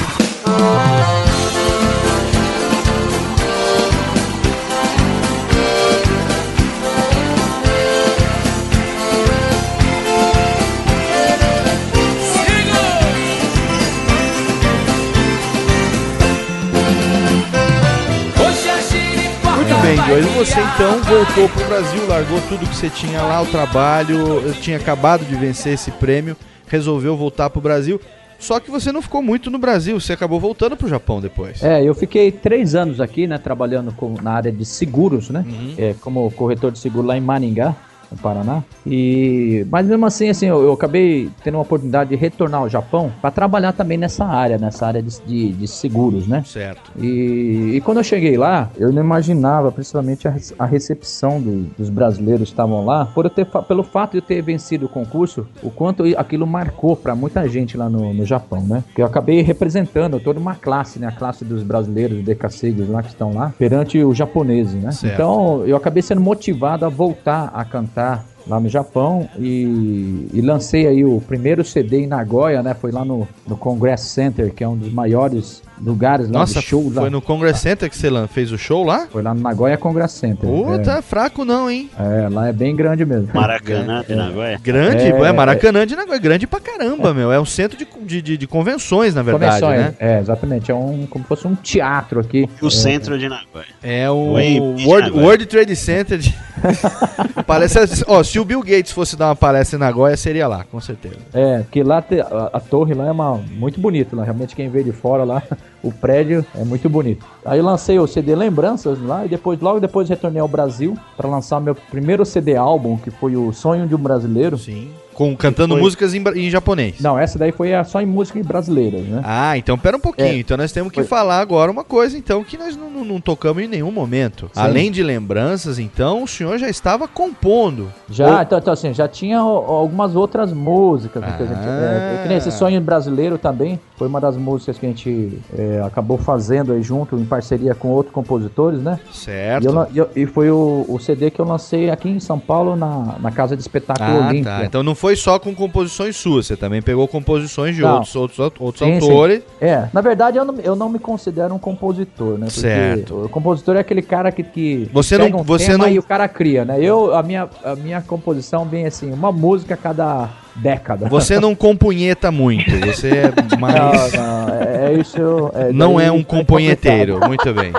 [19.55, 20.21] Muito bem, Joey.
[20.21, 24.53] E você então voltou pro Brasil, largou tudo que você tinha lá, o trabalho, eu
[24.53, 26.37] tinha acabado de vencer esse prêmio,
[26.67, 27.99] resolveu voltar pro Brasil.
[28.39, 31.63] Só que você não ficou muito no Brasil, você acabou voltando pro Japão depois.
[31.63, 35.43] É, eu fiquei três anos aqui, né, trabalhando com- na área de seguros, né,
[35.77, 37.75] é, como corretor de seguro lá em Maringá,
[38.11, 38.63] no Paraná.
[38.85, 43.11] E, mas mesmo assim, assim, eu, eu acabei tendo uma oportunidade de retornar ao Japão
[43.21, 46.43] para trabalhar também nessa área, nessa área de, de, de seguros, né.
[46.45, 46.91] Certo.
[46.97, 51.89] E, e quando eu cheguei lá, eu não imaginava, principalmente a, a recepção do- dos
[51.89, 55.45] brasileiros que estavam lá, por eu ter, pelo fato de eu ter vencido o concurso,
[55.61, 58.83] o quanto aquilo marcou para muita gente lá no, no Japão, né?
[58.87, 61.07] Porque eu acabei representando toda uma classe, né?
[61.07, 64.91] A classe dos brasileiros, decassegues lá que estão lá, perante os japoneses, né?
[64.91, 65.13] Certo.
[65.13, 68.23] Então, eu acabei sendo motivado a voltar a cantar tá?
[68.47, 72.73] Lá no Japão e, e lancei aí o primeiro CD em Nagoya, né?
[72.73, 76.65] Foi lá no, no Congress Center, que é um dos maiores lugares lá Nossa, de
[76.65, 77.01] show lá.
[77.01, 79.07] foi no Congress Center que você fez o show lá?
[79.11, 80.49] Foi lá no Nagoya Congress Center.
[80.49, 81.89] Pô, é, fraco não, hein?
[81.99, 83.29] é, lá é bem grande mesmo.
[83.33, 84.59] Maracanã de Nagoya.
[84.63, 87.31] Grande, É, é, Maracanã de Nagoya, é grande pra caramba, meu.
[87.31, 89.93] É um centro de, de, de- de convenções, na verdade, Convenções, né?
[89.99, 90.71] É, exatamente.
[90.71, 92.49] É um, como se fosse um teatro aqui.
[92.61, 93.65] O centro de Nagoya.
[93.83, 95.11] É o Oi, World.
[95.11, 96.17] World Trade Center.
[96.17, 96.33] De...
[97.45, 100.79] palestra, ó, se o Bill Gates fosse dar uma palestra em Nagoya, seria lá, com
[100.81, 101.15] certeza.
[101.33, 104.23] É, porque lá te- a, a torre lá é uma, muito bonito lá.
[104.23, 105.41] Realmente quem vê de fora lá,
[105.83, 107.25] o prédio é muito bonito.
[107.45, 111.59] Aí lancei o CD Lembranças lá e depois, logo depois retornei ao Brasil para lançar
[111.59, 114.57] meu primeiro CD álbum, que foi o Sonho de um Brasileiro.
[114.57, 114.89] Sim.
[115.17, 116.99] Com, cantando Foi- músicas em, em japonês.
[117.01, 119.19] Não, essa daí foi a- só em música brasileira, né?
[119.23, 120.27] Ah, então pera um pouquinho.
[120.27, 120.37] É.
[120.37, 121.07] Então nós temos que Foi.
[121.07, 124.45] falar agora uma coisa, então, que nós não, não- não tocamos em nenhum momento.
[124.53, 124.59] Sim.
[124.61, 127.91] Além de lembranças, então, o senhor já estava compondo.
[128.07, 131.57] Já, Ou- então, então, assim, já tinha algumas outras músicas né, que a gente.
[131.59, 132.13] Ah.
[132.19, 135.81] É, que nem esse sonho brasileiro também foi uma das músicas que a gente é,
[135.83, 138.99] acabou fazendo aí junto, em parceria com outros compositores, né?
[139.11, 139.63] Certo.
[139.63, 142.75] E, eu eu- e foi o, o CD que eu lancei aqui em São Paulo,
[142.75, 144.51] na, na Casa de Espetáculo Ah, Olímpia.
[144.59, 144.63] tá.
[144.65, 147.95] Então não foi só com composições suas, você também pegou composições de Não.
[147.95, 149.07] outros, outros, outros Sim, sim.
[149.09, 149.41] autores.
[149.61, 152.47] É, na verdade eu não, eu não me considero um compositor, né?
[152.47, 153.25] Porque Certo.
[153.25, 156.27] o compositor é aquele cara que, que Você não- um você não- e o cara
[156.27, 156.77] cria, né?
[156.81, 161.07] Eu, a minha, a minha composição vem assim, uma música a cada década.
[161.07, 164.13] Você não compunheta muito, você é mais.
[164.13, 165.51] Não, não, é, é isso.
[165.53, 167.71] é, Não daí é um é compunheteiro, muito bem.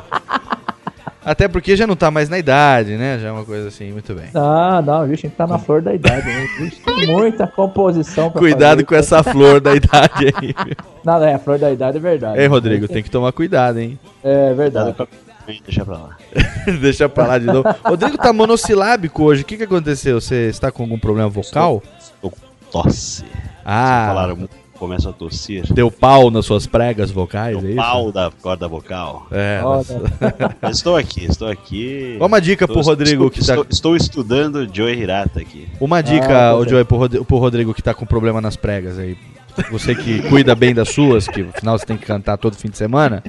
[1.29, 3.19] Até porque já não tá mais na idade, né?
[3.21, 4.29] Já é uma coisa assim, muito bem.
[4.33, 5.13] Não, não, viu?
[5.13, 6.27] A gente tá na flor da idade.
[6.27, 6.47] Né?
[6.59, 8.85] Vixe, tem muita composição pra Cuidado fazer.
[8.87, 10.55] com essa flor da idade aí.
[11.05, 12.41] Não, é, a flor da idade é verdade.
[12.41, 13.99] Ei, Rodrigo, tem que tomar cuidado, hein?
[14.25, 15.09] É Cuidado verdade.
[15.67, 16.17] Deixa pra lá.
[16.81, 17.69] Deixa pra lá de novo.
[17.85, 19.43] Rodrigo tá monossilábico hoje.
[19.43, 20.21] O que que aconteceu?
[20.21, 21.83] Você está com algum problema vocal?
[21.99, 22.39] Estou com
[22.71, 23.25] tosse.
[23.65, 25.65] Ah, Falaram muito, começo a tossir.
[25.73, 27.77] deu pau nas suas pregas vocais, é O isso?
[27.77, 29.27] pau da corda vocal.
[29.31, 29.61] É.
[30.63, 32.17] Mas estou aqui, estou aqui.
[32.21, 35.69] Uma dica pro Estou- Rodrigo estou, que tá- estou, estou estudando Joey Hirata aqui.
[35.81, 36.71] Uma dica, Ah, ô pois é.
[36.71, 39.17] Joey, pro, Rod- pro Rodrigo que tá com problema nas pregas aí.
[39.73, 42.77] Você que cuida bem das suas, que afinal você tem que cantar todo fim de
[42.77, 43.23] semana.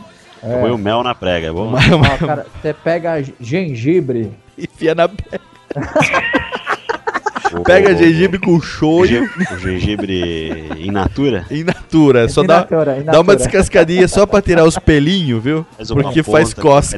[0.43, 1.73] Eu Põe o mel na prega, é bom?
[1.73, 4.31] Ó, cara, você pega gengibre.
[4.57, 5.41] Enfia na prega.
[7.53, 11.45] O- Pega o- gengibre com o shoyu gengibre- O gengibre in natura.
[11.49, 12.29] in natura.
[12.29, 13.37] Só In dá, natura, in dá uma natura.
[13.37, 15.65] descascadinha só pra tirar os pelinhos, viu?
[15.77, 16.97] Faz Porque faz cosca.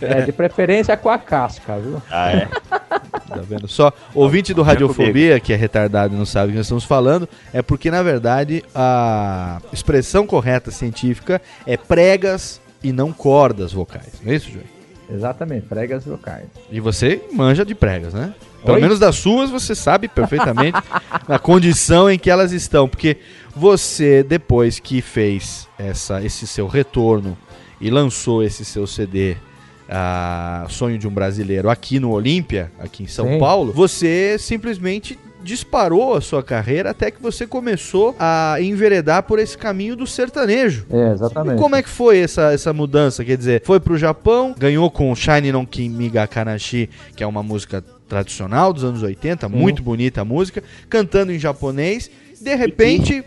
[0.00, 2.00] É, de preferência com a casca, viu?
[2.10, 2.48] Ah, é.
[2.80, 3.66] Tá vendo?
[3.68, 7.28] Só ouvinte do Radiofobia, que é retardado e não sabe o que nós estamos falando,
[7.52, 14.12] é porque, na verdade, a expressão correta científica é pregas e não cordas vocais.
[14.22, 14.73] Não é isso, Joey?
[15.10, 16.46] Exatamente, pregas vocais.
[16.70, 18.34] E você manja de pregas, né?
[18.64, 18.80] Pelo Oi?
[18.80, 20.78] menos das suas você sabe perfeitamente
[21.28, 22.88] a condição em que elas estão.
[22.88, 23.18] Porque
[23.54, 27.36] você, depois que fez essa, esse seu retorno
[27.80, 29.36] e lançou esse seu CD,
[29.88, 33.38] ah, Sonho de um Brasileiro, aqui no Olímpia, aqui em São Sim.
[33.38, 39.56] Paulo, você simplesmente disparou a sua carreira até que você começou a enveredar por esse
[39.56, 40.86] caminho do sertanejo.
[40.90, 41.60] É, E exatamente.
[41.60, 43.24] como é que foi essa, essa mudança?
[43.24, 47.42] Quer dizer, foi pro Japão, ganhou com Shine no Kimi ga Kanashi, que é uma
[47.42, 52.10] música tradicional dos anos 80, muito bonita a música, cantando em japonês.
[52.40, 53.24] De repente,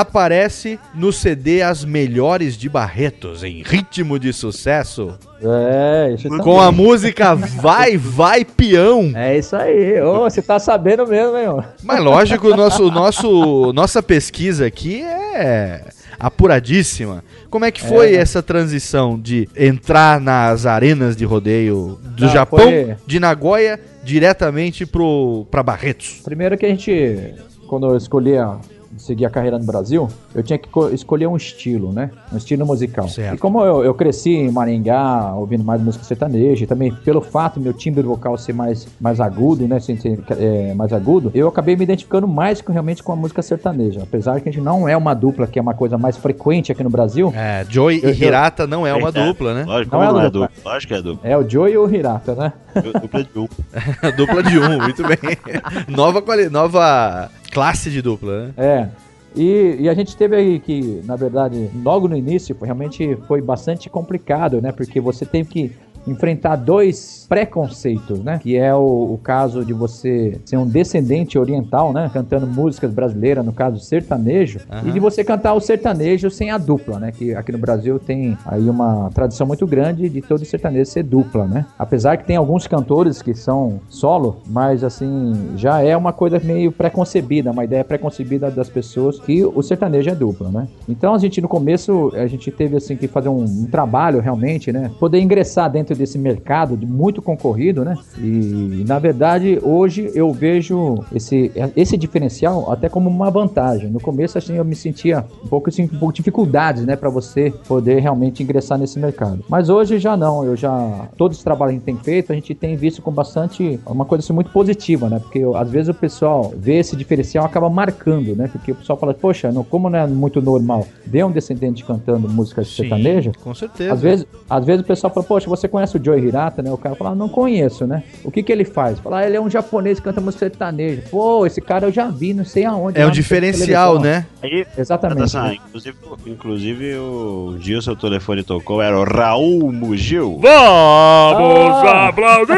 [0.00, 6.70] aparece no CD As Melhores de Barretos, em ritmo de sucesso, É, isso com a
[6.72, 9.12] música Vai, Vai Peão.
[9.14, 10.00] É isso aí.
[10.00, 11.48] Ô, você tá sabendo mesmo, hein?
[11.48, 11.62] ó?
[11.82, 15.82] Mas lógico, o nosso, nosso, nossa pesquisa aqui é
[16.18, 17.22] apuradíssima.
[17.50, 18.16] Como é que foi É.
[18.16, 24.84] essa transição de entrar nas arenas de rodeio do Ah, Japão, foi- de Nagoya, diretamente
[24.86, 26.20] pro, pra Barretos?
[26.24, 27.34] Primeiro que a gente,
[27.66, 28.56] quando eu escolhi a,
[28.98, 32.10] seguir a carreira no Brasil, eu tinha que co- escolher um estilo, né?
[32.32, 33.08] Um estilo musical.
[33.08, 33.34] Certo.
[33.34, 37.54] E como eu, eu cresci em Maringá, ouvindo mais música sertaneja, e também pelo fato
[37.58, 39.78] do meu timbre vocal ser mais, mais agudo, né?
[39.80, 43.42] Ser, ser, é, mais agudo, eu acabei me identificando mais com, realmente com a música
[43.42, 44.02] sertaneja.
[44.02, 46.82] Apesar que a gente não é uma dupla, que é uma coisa mais frequente aqui
[46.82, 47.32] no Brasil.
[47.36, 49.24] É, Joey Eu- e Hirata não é uma Eita.
[49.24, 49.64] dupla, né?
[49.66, 50.48] Lógico, Não é não é dupla.
[50.54, 50.72] dupla.
[50.72, 51.28] Lógico que é dupla.
[51.30, 52.52] É o Joe e o Hirata, né?
[53.00, 53.48] Dupla de um.
[54.16, 55.18] dupla de um, muito bem.
[55.88, 58.54] nova, quali- nova classe de dupla, né?
[58.56, 58.88] É.
[59.36, 63.90] E, e a gente teve aí que, na verdade, logo no início, realmente foi bastante
[63.90, 64.72] complicado, né?
[64.72, 65.72] Porque você teve que
[66.06, 68.38] enfrentar dois preconceitos, né?
[68.38, 72.10] Que é o, o caso de você ser um descendente oriental, né?
[72.12, 74.88] Cantando músicas brasileiras, no caso sertanejo, Aham.
[74.88, 77.12] e de você cantar o sertanejo sem a dupla, né?
[77.12, 81.46] Que aqui no Brasil tem aí uma tradição muito grande de todo sertanejo ser dupla,
[81.46, 81.66] né?
[81.78, 86.70] Apesar que tem alguns cantores que são solo, mas assim, já é uma coisa meio
[86.70, 90.68] preconcebida, uma ideia preconcebida das pessoas que o sertanejo é dupla, né?
[90.88, 94.70] Então a gente no começo, a gente teve assim que fazer um, um trabalho realmente,
[94.70, 94.90] né?
[94.98, 97.96] Poder ingressar dentro desse mercado de muito concorrido, né?
[98.18, 103.90] E na verdade, hoje eu vejo esse, esse diferencial até como uma vantagem.
[103.90, 107.08] No começo assim eu me sentia um pouco assim, um pouco de dificuldades, né, para
[107.08, 109.44] você poder realmente ingressar nesse mercado.
[109.48, 112.34] Mas hoje já não, eu já todo esse trabalho que a gente tem feito, a
[112.34, 115.18] gente tem visto com bastante uma coisa assim, muito positiva, né?
[115.20, 118.48] Porque às vezes o pessoal vê esse diferencial acaba marcando, né?
[118.48, 122.28] Porque o pessoal fala, poxa, não, como não é muito normal ver um descendente cantando
[122.28, 123.92] música sertaneja, com certeza.
[123.92, 126.70] às vezes, às vezes o pessoal fala, poxa, você conhece o Joe Hirata, né?
[126.70, 128.02] O cara fala, não conheço, né?
[128.24, 128.98] O que que ele faz?
[128.98, 131.02] Fala, ah, ele é um japonês que canta música sertaneja.
[131.10, 133.00] Pô, esse cara eu já vi, não sei aonde.
[133.00, 134.26] É um diferencial, né?
[134.42, 135.18] Aí, Exatamente.
[135.18, 140.38] Natação, inclusive, inclusive o dia o seu telefone tocou, era o Raul Mugil.
[140.40, 142.08] Vamos Ah.
[142.08, 142.56] aplaudir!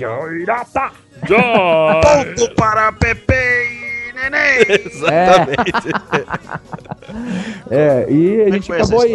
[0.40, 0.90] Hirata!
[1.26, 1.40] Joy!
[2.02, 4.64] Ponto para Pepe e Neném!
[7.70, 9.14] É, e a é gente acabou aí?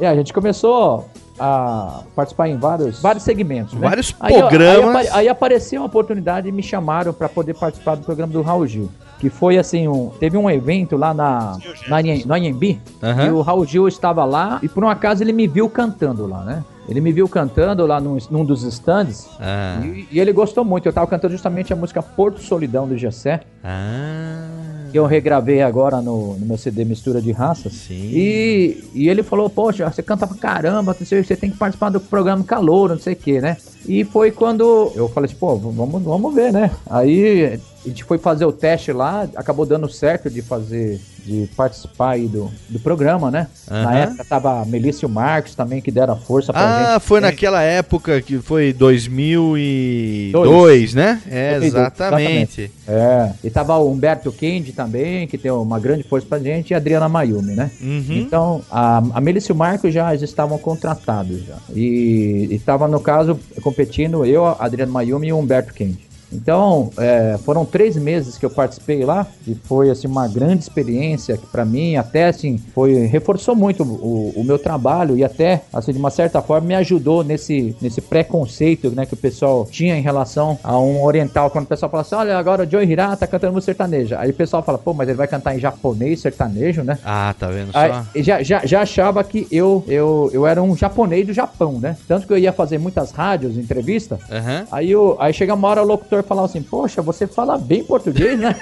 [0.00, 1.08] É, a gente começou
[1.38, 3.88] a participar em vários, vários segmentos, né?
[3.88, 5.06] Vários Aí, programas.
[5.06, 8.66] Aí, aí apareceu uma oportunidade e me chamaram para poder participar do programa do Raul
[8.66, 8.90] Gil.
[9.18, 11.56] Que foi assim, um, teve um evento lá na,
[11.88, 11.96] na,
[12.36, 13.26] Anhembi, Aham.
[13.26, 16.44] e o Raul Gil estava lá e por um acaso ele me viu cantando lá,
[16.44, 16.62] né?
[16.86, 19.80] Ele me viu cantando lá num, num dos stands Ah.
[19.82, 20.86] e, e ele gostou muito.
[20.86, 24.63] Eu tava cantando justamente a música Porto Solidão do Gessé, Ah.
[24.94, 27.72] Que eu regravei agora no, no meu CD Mistura de Raças.
[27.72, 28.10] Sim.
[28.12, 31.98] E, e ele falou, poxa, você canta pra caramba, você, você tem que participar do
[31.98, 33.56] programa Calor, não sei o que, né?
[33.86, 36.70] E foi quando eu falei assim, pô, vamos, vamos ver, né?
[36.88, 42.12] Aí a gente foi fazer o teste lá, acabou dando certo de fazer, de participar
[42.12, 43.46] aí do, do programa, né?
[43.68, 43.98] Na Aham.
[43.98, 46.88] época tava a Melissa e o Marcos também, que deram força pra gente.
[46.88, 51.20] Ah, foi naquela época que foi 2002, né?
[51.28, 52.70] É, 2002, exatamente.
[52.88, 56.74] É, e tava o Humberto Kendi também, que deu uma grande força pra gente, e
[56.74, 57.70] a Adriana Mayumi, né?
[57.82, 58.16] Uhum.
[58.16, 61.56] Então, a, a Melissa e o Marco já estavam contratados já.
[61.74, 63.38] E estava, no caso,
[63.74, 66.13] competindo eu, Adriano Mayumi e Humberto Kendi.
[66.32, 71.36] Então, é, foram três meses que eu participei lá e foi assim uma grande experiência
[71.36, 75.92] que para mim até assim foi reforçou muito o, o meu trabalho e até assim
[75.92, 80.02] de uma certa forma me ajudou nesse nesse preconceito né que o pessoal tinha em
[80.02, 83.26] relação a um oriental quando o pessoal fala assim olha agora o Joe Hirata tá
[83.26, 86.82] cantando música sertaneja aí o pessoal fala pô mas ele vai cantar em japonês sertanejo
[86.82, 88.04] né Ah, tá vendo Aí, só?
[88.16, 91.96] já, já, já achava que eu, eu, eu era um japonês do Japão, né?
[92.06, 94.18] Tanto que eu ia fazer muitas rádios, entrevista.
[94.30, 94.64] Aham.
[94.70, 98.38] Aí, eu, aí chega uma hora o locutor falava assim: Poxa, você fala bem português,
[98.38, 98.56] né?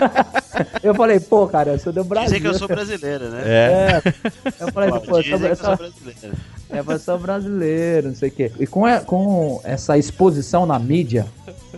[0.82, 2.28] eu falei: Pô, cara, eu sou do Brasil.
[2.28, 3.42] Dizem que eu sou brasileiro, né?
[3.44, 4.02] É.
[4.60, 6.36] Eu falei: Pô, Pô, eu sou, eu sou brasileiro.
[6.72, 8.52] É, eu sou brasileiro, não sei o quê.
[8.58, 11.26] E com, a- com essa exposição na mídia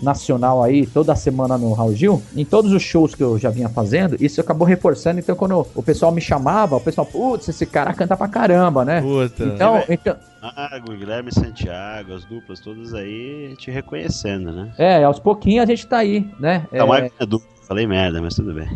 [0.01, 3.69] nacional aí, toda semana no Raul Gil, em todos os shows que eu já vinha
[3.69, 5.19] fazendo, isso acabou reforçando.
[5.21, 9.01] Então, quando o pessoal me chamava, o pessoal, putz, esse cara canta pra caramba, né?
[9.01, 9.45] Puta.
[9.45, 14.73] Então, então, Santiago, Guilherme Santiago, as duplas todas aí te reconhecendo, né?
[14.79, 16.67] é, aos pouquinhos a gente tá aí, né?
[16.73, 18.69] É, Camargo é dupla, falei merda, mas tudo bem.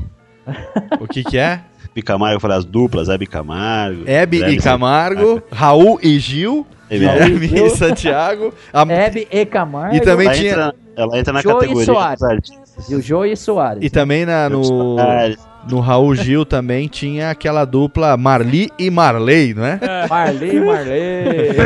[1.00, 1.60] O que que é?
[1.96, 4.02] Bicamargo, eu falei as duplas, Hebe Camargo.
[4.06, 6.66] Hebe e Camargo, Raul e Gil.
[6.90, 7.66] Guilherme Gil.
[7.66, 8.52] e Santiago.
[8.70, 12.20] a- Hebe e Camargo E também Ela tinha- entra, ela entra na Joey categoria Soares.
[12.20, 12.90] dos artistas.
[12.90, 13.82] e o Joey Soares.
[13.82, 15.38] E também na, no, Soares.
[15.68, 19.78] No Raul Gil também tinha aquela dupla Marli e Marley, não é?
[20.08, 21.56] Marley, Marley.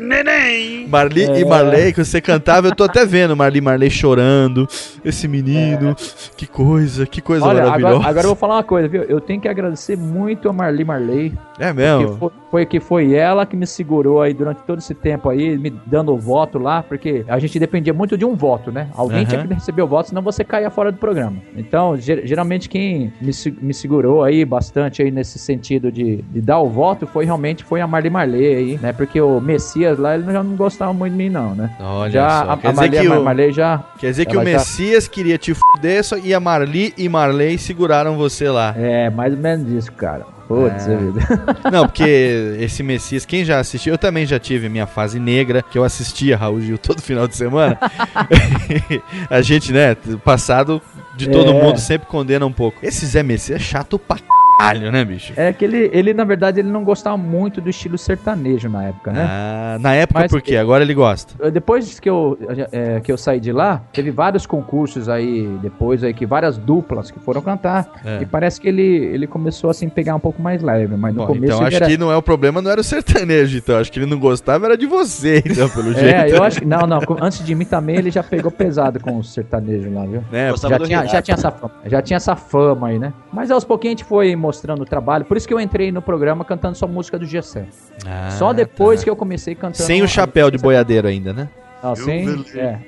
[0.00, 0.86] Neném!
[0.88, 1.40] Marli É.
[1.40, 4.68] e Marley, que você cantava, eu tô até vendo Marli e Marley chorando.
[5.04, 5.96] Esse menino,
[6.36, 7.94] que coisa, que coisa Olha, maravilhosa.
[7.96, 9.02] agora, agora eu vou falar uma coisa, viu?
[9.02, 11.32] Eu tenho que agradecer muito a Marli Marley.
[11.58, 12.16] É mesmo?
[12.18, 15.70] foi, foi que foi ela que me segurou aí durante todo esse tempo aí, me
[15.86, 18.86] dando o voto lá, porque a gente dependia muito de um voto, né?
[18.94, 19.26] Alguém Aham.
[19.26, 21.38] tinha que receber o voto, senão você caía fora do programa.
[21.56, 26.60] Então, ger- geralmente quem me, me segurou aí bastante aí nesse sentido de, de dar
[26.60, 28.92] o voto foi realmente foi a Marli Marley aí, né?
[28.92, 31.74] Porque o Messias lá, ele já não gostava muito de mim não, né?
[31.80, 32.50] Olha já só.
[32.52, 33.84] a, Quer a Marli, que o- Marley já...
[33.98, 37.08] Quer dizer que o Ela já- Messias queria te fuder só- e a Marli e
[37.08, 38.72] Marley seguraram você lá.
[38.78, 40.24] É, mais ou menos isso, cara.
[40.48, 40.96] Putz, É.
[40.96, 41.20] vida.
[41.72, 45.78] Não, porque esse Messias, quem já assistiu, eu também já tive minha fase negra, que
[45.78, 47.78] eu assistia Raul Gil todo final de semana.
[49.30, 50.80] a gente, né, passado
[51.16, 51.62] de todo É.
[51.62, 52.78] mundo sempre condena um pouco.
[52.82, 54.16] Esse Zé Messias é chato pra
[54.64, 55.32] caralho, né, bicho?
[55.36, 59.12] É que ele, ele, na verdade, ele não gostava muito do estilo sertanejo na época,
[59.12, 59.26] né?
[59.28, 60.56] Ah, na época Mas- por quê?
[60.56, 61.50] Agora ele gosta.
[61.50, 62.38] Depois que eu,
[62.72, 67.10] é, que eu saí de lá, teve vários concursos aí, depois aí, que várias duplas
[67.10, 67.86] que foram cantar.
[68.04, 68.22] É.
[68.22, 71.26] E parece que ele, ele começou assim, pegar um pouco mais leve, mas no Bom,
[71.28, 71.86] começo então ele acho era...
[71.86, 73.78] que não é o problema, não era o sertanejo, então.
[73.78, 76.04] Acho que ele não gostava, era de você, então, pelo jeito.
[76.04, 76.66] É, eu acho que.
[76.66, 77.00] Não, não.
[77.20, 80.24] Antes de mim também ele já pegou pesado com o sertanejo lá, viu?
[80.50, 83.12] Gostava Já tinha, já, tinha essa fama, já tinha essa fama aí, né?
[83.32, 85.24] Mas aos pouquinhos a gente foi mostrando o trabalho.
[85.24, 87.66] Por isso que eu entrei no programa cantando só música do Gessé.
[88.06, 89.04] Ah, só depois tá.
[89.04, 89.84] que eu comecei cantando.
[89.84, 91.48] Sem o chapéu de boiadeiro ainda, né?
[91.82, 92.44] Não, sem.
[92.54, 92.78] É.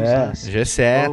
[0.00, 0.34] É.
[0.34, 1.10] Gessé.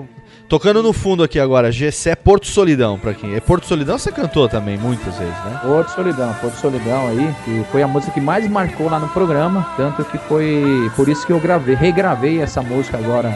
[0.47, 3.35] Tocando no fundo aqui agora, Gessé Porto Solidão, pra quem?
[3.35, 5.61] É Porto Solidão você cantou também muitas vezes, né?
[5.63, 9.65] Porto Solidão, Porto Solidão aí, que foi a música que mais marcou lá no programa,
[9.77, 13.29] tanto que foi por isso que eu gravei, regravei essa música agora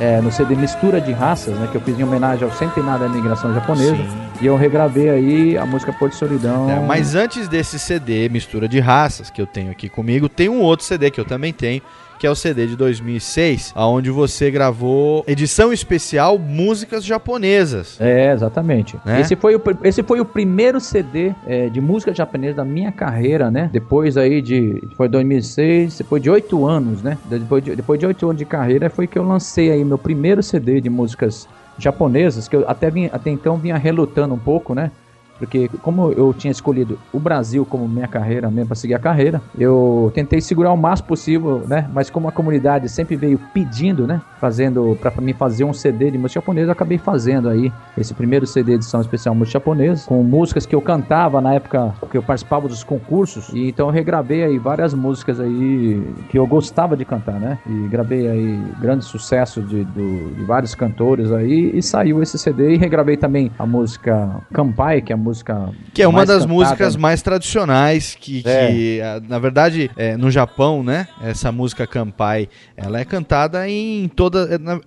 [0.00, 3.06] é, no CD Mistura de Raças, né, que eu fiz em homenagem ao centenário da
[3.06, 4.08] imigração japonesa, Sim.
[4.40, 6.68] e eu regravei aí a música Porto Solidão.
[6.70, 10.60] É, mas antes desse CD, Mistura de Raças, que eu tenho aqui comigo, tem um
[10.60, 11.82] outro CD que eu também tenho,
[12.18, 18.00] que é o CD de 2006, onde você gravou edição especial Músicas Japonesas.
[18.00, 18.96] É, exatamente.
[19.04, 19.20] Né?
[19.20, 23.50] Esse, foi o, esse foi o primeiro CD é, de música japonesa da minha carreira,
[23.50, 23.68] né?
[23.72, 24.82] Depois aí de.
[24.96, 27.18] Foi 2006, depois de oito anos, né?
[27.24, 30.42] Depois de, depois de oito anos de carreira foi que eu lancei aí meu primeiro
[30.42, 31.48] CD de músicas
[31.78, 34.90] japonesas, que eu até, vim, até então vinha relutando um pouco, né?
[35.38, 39.40] Porque como eu tinha escolhido o Brasil como minha carreira mesmo para seguir a carreira,
[39.58, 41.88] eu tentei segurar o máximo possível, né?
[41.92, 44.20] Mas como a comunidade sempre veio pedindo, né?
[44.40, 48.46] Fazendo para mim fazer um CD de música japonesa, eu acabei fazendo aí esse primeiro
[48.46, 52.68] CD edição especial música japonesa, com músicas que eu cantava na época que eu participava
[52.68, 57.38] dos concursos, e então eu regravei aí várias músicas aí que eu gostava de cantar,
[57.40, 57.58] né?
[57.66, 62.76] E gravei aí grandes sucessos de, de vários cantores aí, e saiu esse CD e
[62.76, 66.52] regravei também a música Kampai, que é música Que é uma das cantada.
[66.54, 68.66] músicas mais tradicionais que, É.
[68.68, 71.08] que, na verdade, é, no Japão, né?
[71.20, 74.54] Essa música Kampai, ela é cantada em toda.
[74.54, 74.80] é, na-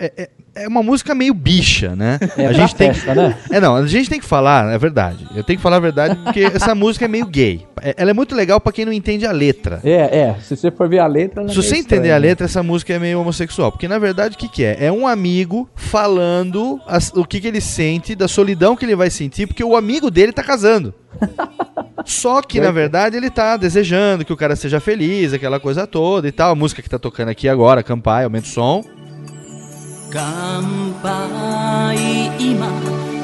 [0.60, 2.20] É, é- é uma música meio bicha, né?
[2.38, 3.38] É a gente tem festa, né?
[3.52, 5.26] É, não, a gente tem que falar, é verdade.
[5.36, 7.66] Eu tenho que falar a verdade porque essa música é meio gay.
[7.82, 9.80] É- Ela é muito legal pra quem não entende a letra.
[9.84, 10.36] É, é.
[10.42, 11.44] Se você for ver a letra.
[11.44, 13.72] é Se meio você entender a letra, essa música é meio homossexual.
[13.72, 14.78] Porque na verdade, o que, que é?
[14.86, 19.10] É um amigo falando as- o que, que ele sente, da solidão que ele vai
[19.10, 20.94] sentir, porque o amigo dele tá casando.
[22.06, 26.28] Só que, na verdade, ele tá desejando que o cara seja feliz, aquela coisa toda
[26.28, 26.52] e tal.
[26.52, 28.84] A música que tá tocando aqui agora, Campai, aumenta o som.
[30.12, 30.64] 乾
[31.04, 31.96] 杯
[32.40, 32.68] 今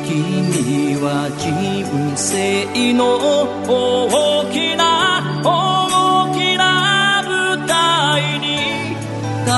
[0.06, 3.18] 君は人生の
[3.66, 8.94] 大きな大きな舞台に
[9.42, 9.58] 立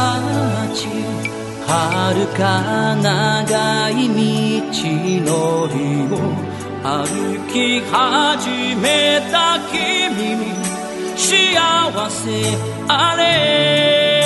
[0.84, 0.88] ち
[1.67, 4.71] 遥か長い道
[5.28, 5.75] のり
[6.07, 6.15] を
[6.82, 9.75] 歩き始めた君
[10.36, 10.55] に
[11.17, 12.23] 幸せ
[12.88, 14.16] あれ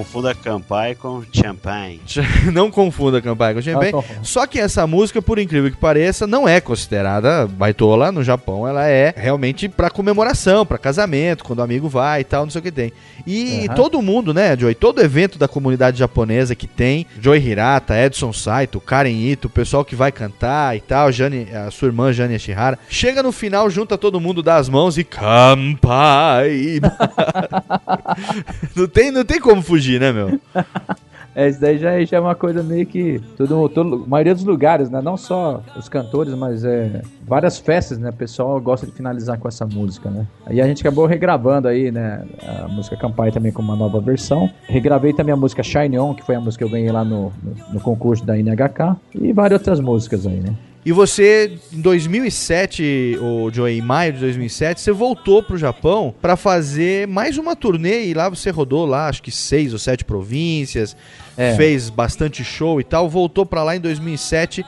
[0.00, 2.00] Confunda Campai com Champagne.
[2.54, 3.92] Não confunda Campai com Champagne.
[3.92, 4.24] Não, não.
[4.24, 8.66] Só que essa música, por incrível que pareça, não é considerada baitola no Japão.
[8.66, 12.60] Ela é realmente pra comemoração, pra casamento, quando o amigo vai e tal, não sei
[12.60, 12.92] o que tem.
[13.26, 13.74] E Aham.
[13.74, 14.74] todo mundo, né, Joey?
[14.74, 19.84] Todo evento da comunidade japonesa que tem, Joey Hirata, Edson Saito, Karen Ito, o pessoal
[19.84, 23.98] que vai cantar e tal, Jane, a sua irmã Jane Ashihara, chega no final, junta
[23.98, 26.80] todo mundo, dá as mãos e Kampai.
[28.74, 30.40] não, tem, não tem como fugir, né, meu?
[31.34, 33.20] É, isso daí já, já é uma coisa meio que.
[33.36, 35.00] Todo, todo, maioria dos lugares, né?
[35.00, 38.10] Não só os cantores, mas é, várias festas, né?
[38.10, 40.26] O pessoal gosta de finalizar com essa música, né?
[40.44, 42.24] Aí a gente acabou regravando aí, né?
[42.64, 44.50] A música Campai também com uma nova versão.
[44.66, 47.32] Regravei também a música Shine On, que foi a música que eu ganhei lá no,
[47.42, 48.96] no, no concurso da NHK.
[49.14, 50.54] E várias outras músicas aí, né?
[50.84, 56.36] E você, em 2007, o Joey, em maio de 2007, você voltou pro Japão para
[56.36, 60.96] fazer mais uma turnê e lá você rodou lá, acho que seis ou sete províncias,
[61.36, 61.54] É.
[61.54, 64.64] fez bastante show e tal, voltou para lá em 2007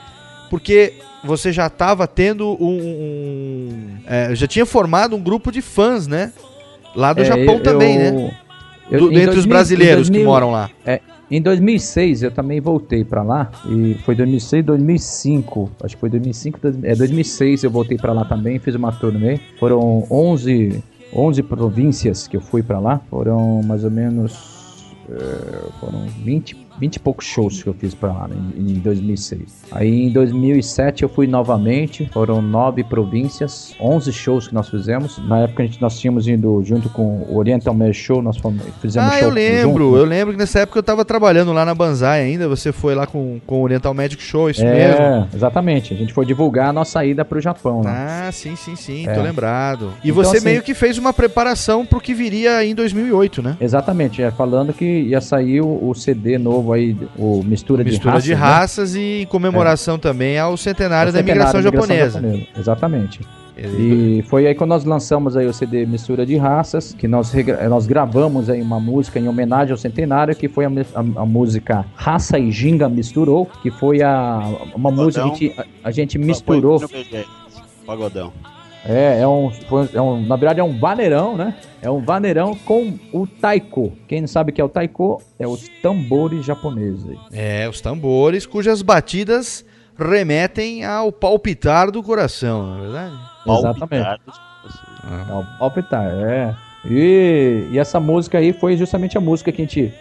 [0.51, 0.93] porque
[1.25, 6.31] você já tava tendo um, um- é, já tinha formado um grupo de fãs, né?
[6.95, 8.39] Lá do É, Japão eu- também, eu- né?
[8.91, 10.69] eu- Do- em dentre os 2000 brasileiros em que 2000 moram lá.
[10.85, 11.01] É,
[11.37, 16.59] em 2006 eu também voltei pra lá e foi 2006, 2005, acho que foi 2005,
[16.61, 19.39] dois- é 2006 eu voltei pra lá também, fiz uma turnê.
[19.59, 20.83] Foram 11,
[21.15, 26.97] 11 províncias que eu fui pra lá, foram mais ou menos eh, foram 20, 20
[26.97, 29.41] e poucos shows que eu fiz pra lá né, em, em 2006.
[29.71, 35.19] Aí em 2007 eu fui novamente, foram nove províncias, 11 shows que nós fizemos.
[35.29, 38.63] Na época a gente, nós tínhamos ido junto com o Oriental Mesh Show, nós fomos,
[38.81, 39.85] fizemos Ah, show eu lembro.
[39.85, 39.97] junto.
[39.97, 42.49] Eu lembro que nessa época eu tava trabalhando lá na Banzai ainda.
[42.49, 45.01] Você foi lá com, com o Oriental Magic Show, isso mesmo.
[45.03, 45.95] É, exatamente.
[45.95, 47.91] A gente foi divulgar a nossa ida pro Japão, né?
[48.27, 49.13] Ah, sim, sim, sim, É.
[49.15, 49.93] tô lembrado.
[50.03, 53.57] E Então, você assim- meio que fez uma preparação pro que viria em 2008, né?
[53.61, 58.25] Exatamente, é, falando que ia sair o, o CD novo aí, o Mistura, Mistura de
[58.27, 58.51] de Raças.
[58.51, 58.95] né?
[58.95, 62.21] raças e em comemoração também ao centenário da centenário imigração da imigração japonesa.
[62.21, 63.21] japonesa, Exatamente.
[63.57, 67.33] E foi aí quando nós lançamos aí o CD Mistura de Raças, que nós,
[67.69, 71.85] nós gravamos aí uma música em homenagem ao centenário, que foi a, a- a música
[71.95, 74.41] Raça e Ginga Misturou, que foi a,
[74.75, 76.81] uma música que a gente, a, a gente misturou.
[77.87, 78.33] Pagodão.
[78.85, 79.51] É, é um,
[79.95, 81.55] é um, na verdade é um vaneirão, né?
[81.81, 83.93] É um vaneirão com o taiko.
[84.09, 87.07] Quem não sabe o que é o taiko, é os tambores japoneses.
[87.09, 87.19] aí.
[87.33, 89.65] É, os tambores cujas batidas
[89.97, 93.15] remetem ao palpitar do coração, não é verdade?
[93.47, 94.21] Exatamente.
[95.29, 96.55] É o palpitar, é.
[96.85, 99.95] E, e essa música aí foi justamente a música que a gente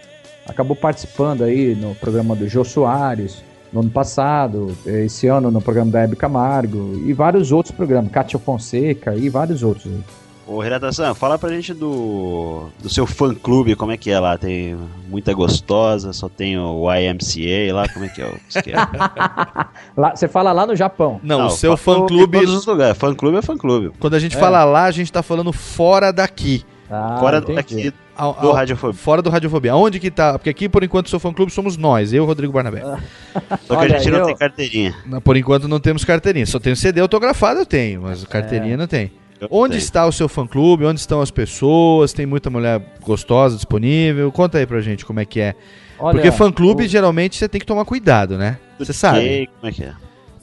[0.48, 5.92] acabou participando aí no programa do Jô Soares, no ano passado, esse ano no programa
[5.92, 9.86] da Hebe Camargo e vários outros programas, Cátia Fonseca e vários outros.
[9.86, 10.00] aí.
[10.48, 14.38] Ô, Renata-san, fala pra gente do, do seu fã-clube, como é que é lá?
[14.38, 14.76] Tem
[15.10, 18.34] muita gostosa, só tem o YMCA lá, como é que é?
[19.96, 21.20] Lá, você fala lá no Japão.
[21.24, 22.38] Não, Não, o seu fã- fã-clube...
[22.38, 23.92] Em todos os lugares, fã-clube é fã-clube.
[24.00, 24.40] Quando a gente É.
[24.40, 26.66] fala lá, a gente tá falando fora daqui.
[26.90, 27.56] Ah, Fora entendi.
[27.56, 28.94] daqui Ao- do Radiofobia.
[28.98, 29.72] Fora do Radiofobia.
[29.72, 30.38] Aonde que tá?
[30.38, 32.82] Porque aqui, por enquanto, o seu fã-clube somos nós, eu e o Rodrigo Barnabé.
[33.66, 34.96] Só que Olha, a gente não eu- tem carteirinha.
[35.24, 36.46] Por enquanto não temos carteirinha.
[36.46, 39.12] Só tenho CD autografado, eu tenho, mas carteirinha não tem.
[39.40, 39.84] Eu Onde tenho.
[39.84, 40.86] está o seu fã-clube?
[40.86, 42.14] Onde estão as pessoas?
[42.14, 44.32] Tem muita mulher gostosa disponível?
[44.32, 45.56] Conta aí pra gente como é que é.
[46.00, 48.60] Olha, Porque fã-clube, o- geralmente, você tem que tomar cuidado, né?
[48.78, 49.50] Você sabe.
[49.60, 49.94] Como é que é?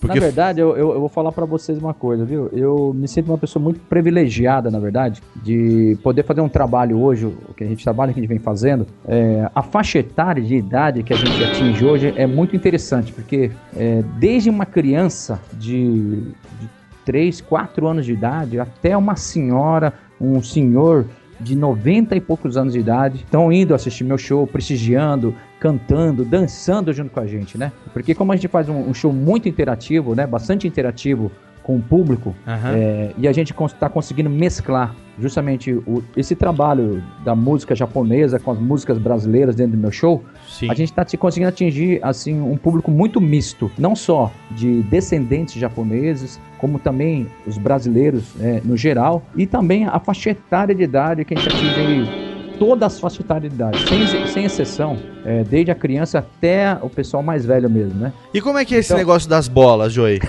[0.01, 2.49] Porque Na verdade, eu, eu, eu vou falar pra vocês uma coisa, viu?
[2.53, 7.27] Eu me sinto uma pessoa muito privilegiada, na verdade, de poder fazer um trabalho hoje,
[7.27, 8.87] o que a gente trabalha, que a gente vem fazendo.
[9.07, 13.51] É, a faixa etária de idade que a gente atinge hoje é muito interessante, porque
[13.77, 16.23] é, desde uma criança de,
[16.61, 16.69] de
[17.05, 21.07] 3, 4 anos de idade até uma senhora, um senhor
[21.41, 26.93] de 90 e poucos anos de idade estão indo assistir meu show, prestigiando, cantando, dançando
[26.93, 27.73] junto com a gente, né?
[27.93, 30.27] Porque como a gente faz um, um show muito interativo, né?
[30.27, 31.31] Bastante interativo
[31.63, 32.73] com o público, Aham.
[32.75, 38.51] é, e a gente está conseguindo mesclar justamente o- esse trabalho da música japonesa com
[38.51, 40.71] as músicas brasileiras dentro do meu show, Sim.
[40.71, 46.41] a gente está conseguindo atingir assim um público muito misto, não só de descendentes japoneses,
[46.57, 51.35] como também os brasileiros é, no geral, e também a faixa etária de idade que
[51.35, 52.28] a gente atinge aí,
[52.59, 57.45] todas as faixas etárias sem, sem exceção, é, desde a criança até o pessoal mais
[57.45, 58.13] velho mesmo, né?
[58.35, 60.21] E como é que é esse Então- negócio das bolas, Joey?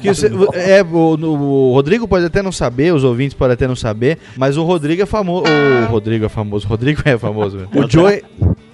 [0.00, 3.76] Que você- é, o, o Rodrigo pode até não saber, os ouvintes podem até não
[3.76, 5.44] saber, mas o Rodrigo é famoso.
[5.88, 6.66] O Rodrigo é famoso.
[6.66, 7.56] O Rodrigo é famoso.
[7.58, 7.84] mesmo.
[7.86, 8.22] O Joey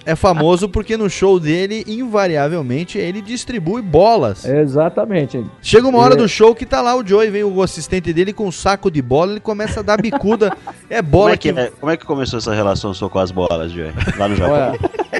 [0.05, 4.45] é famoso porque no show dele, invariavelmente, ele distribui bolas.
[4.45, 5.43] Exatamente.
[5.61, 6.17] Chega uma hora É.
[6.17, 9.01] do show que tá lá o Joey, vem o assistente dele com um saco de
[9.01, 10.51] bola, ele começa a dar bicuda.
[10.89, 11.59] É Como bola é, que, que.
[11.59, 13.91] é- como é que começou essa relação sua com as bolas, Joey?
[14.17, 14.53] Lá no Japão?
[14.55, 14.79] Olha,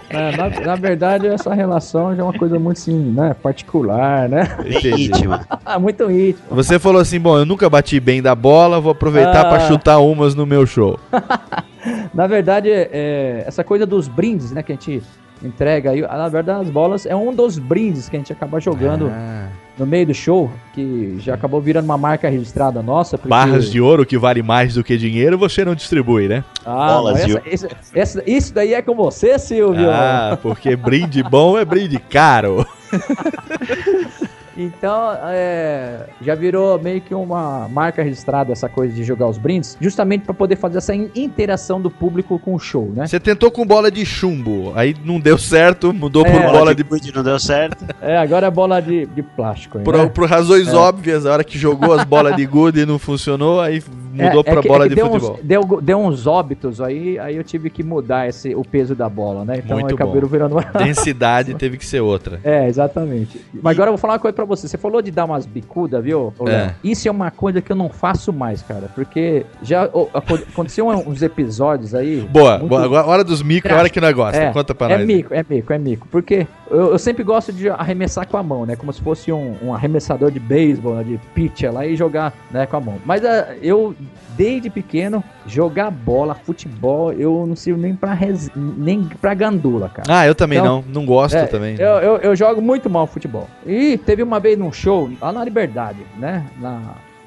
[0.10, 3.34] é, na, na verdade, essa relação já é uma coisa muito assim, né?
[3.42, 4.58] Particular, né?
[4.98, 5.46] Íntima.
[5.80, 6.44] muito íntimo.
[6.52, 9.50] Você falou assim: bom, eu nunca bati bem da bola, vou aproveitar Ah.
[9.50, 11.00] pra chutar umas no meu show.
[12.14, 15.02] Na verdade, é, essa coisa dos brindes, né, que a gente
[15.44, 19.10] entrega aí, na verdade as bolas é um dos brindes que a gente acaba jogando
[19.12, 19.48] Ah.
[19.76, 23.18] no meio do show, que já acabou virando uma marca registrada nossa.
[23.18, 23.30] Porque...
[23.30, 26.44] Barras de ouro que vale mais do que dinheiro, você não distribui, né?
[26.64, 29.90] Ah, Bolas não, de essa- essa- essa- isso daí é com você, Silvio.
[29.90, 32.64] Ah, porque brinde bom é brinde caro.
[34.58, 39.78] Então, é, já virou meio que uma marca registrada essa coisa de jogar os brindes,
[39.80, 43.08] justamente para poder fazer essa in- interação do público com o show, né?
[43.08, 46.40] Você tentou com bola de chumbo, aí não deu certo, mudou por É.
[46.40, 46.84] bola Bola de.
[46.84, 47.86] de não deu certo.
[48.02, 49.78] É, agora é bola de, de plástico.
[49.78, 50.06] aí, Por, né?
[50.08, 53.82] por razões óbvias, a hora que jogou as bolas de gude e não funcionou, aí
[54.14, 55.34] mudou É, é pra que- bola é que de deu futebol.
[55.36, 59.08] Uns, deu, deu uns óbitos aí, aí eu tive que mudar esse, o peso da
[59.10, 59.62] bola, né?
[59.64, 60.28] Então Muito bom.
[60.28, 60.62] virando uma...
[60.64, 62.40] Densidade teve que ser outra.
[62.52, 63.40] É, exatamente.
[63.62, 64.68] Mas agora eu vou falar uma coisa pra você.
[64.68, 66.34] Você falou de dar umas bicudas, viu?
[66.48, 66.72] É.
[66.84, 68.90] Isso é uma coisa que eu não faço mais, cara.
[68.94, 72.22] Porque já aco- aconteceu uns episódios aí.
[72.32, 72.84] Boa, muito- boa.
[72.86, 74.38] Agora, hora dos micro, é a hora que nós gosta.
[74.42, 75.08] É, Conta pra é nós.
[75.08, 76.08] mico, é mico, é mico.
[76.10, 78.76] Porque eu, eu sempre gosto de arremessar com a mão, né?
[78.76, 81.04] Como se fosse um, um arremessador de beisebol, né?
[81.04, 82.96] de pitcher lá e jogar né, com a mão.
[83.06, 83.96] Mas ah, eu,
[84.36, 88.50] desde pequeno, jogar bola, futebol, eu não sirvo nem pra, res...
[88.56, 90.08] nem pra gandula, cara.
[90.10, 91.02] Ah, eu também Então, não.
[91.02, 91.76] Não gosto É, também.
[91.80, 93.48] Eu, eu, eu jogo muito mal futebol.
[93.66, 96.46] E teve uma vez num show lá na Liberdade, né?
[96.60, 96.82] Na,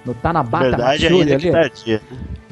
[0.04, 1.52] no Tanabata Matsuri ainda que ali.
[1.52, 2.02] tardia.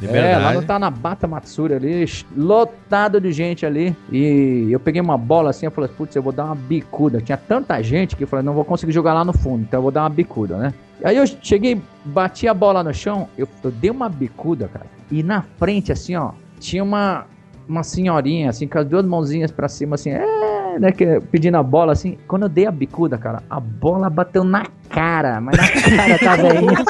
[0.03, 2.05] É, lá no Tanabata Matsuri ali,
[2.37, 3.95] lotado de gente ali.
[4.11, 7.21] E eu peguei uma bola assim, eu falei, putz, eu vou dar uma bicuda.
[7.21, 9.83] Tinha tanta gente que eu falei, não vou conseguir jogar lá no fundo, então eu
[9.83, 10.75] vou dar uma bicuda, né?
[11.05, 14.87] Aí eu cheguei, bati a bola no chão, eu, eu dei uma bicuda, cara.
[15.11, 17.27] E na frente, assim, ó, tinha uma,
[17.69, 21.63] uma senhorinha, assim, com as duas mãozinhas pra cima, assim, é, né, que, pedindo a
[21.63, 22.17] bola, assim.
[22.27, 26.37] Quando eu dei a bicuda, cara, a bola bateu na cara, mas na cara tá
[26.37, 26.85] velhinha.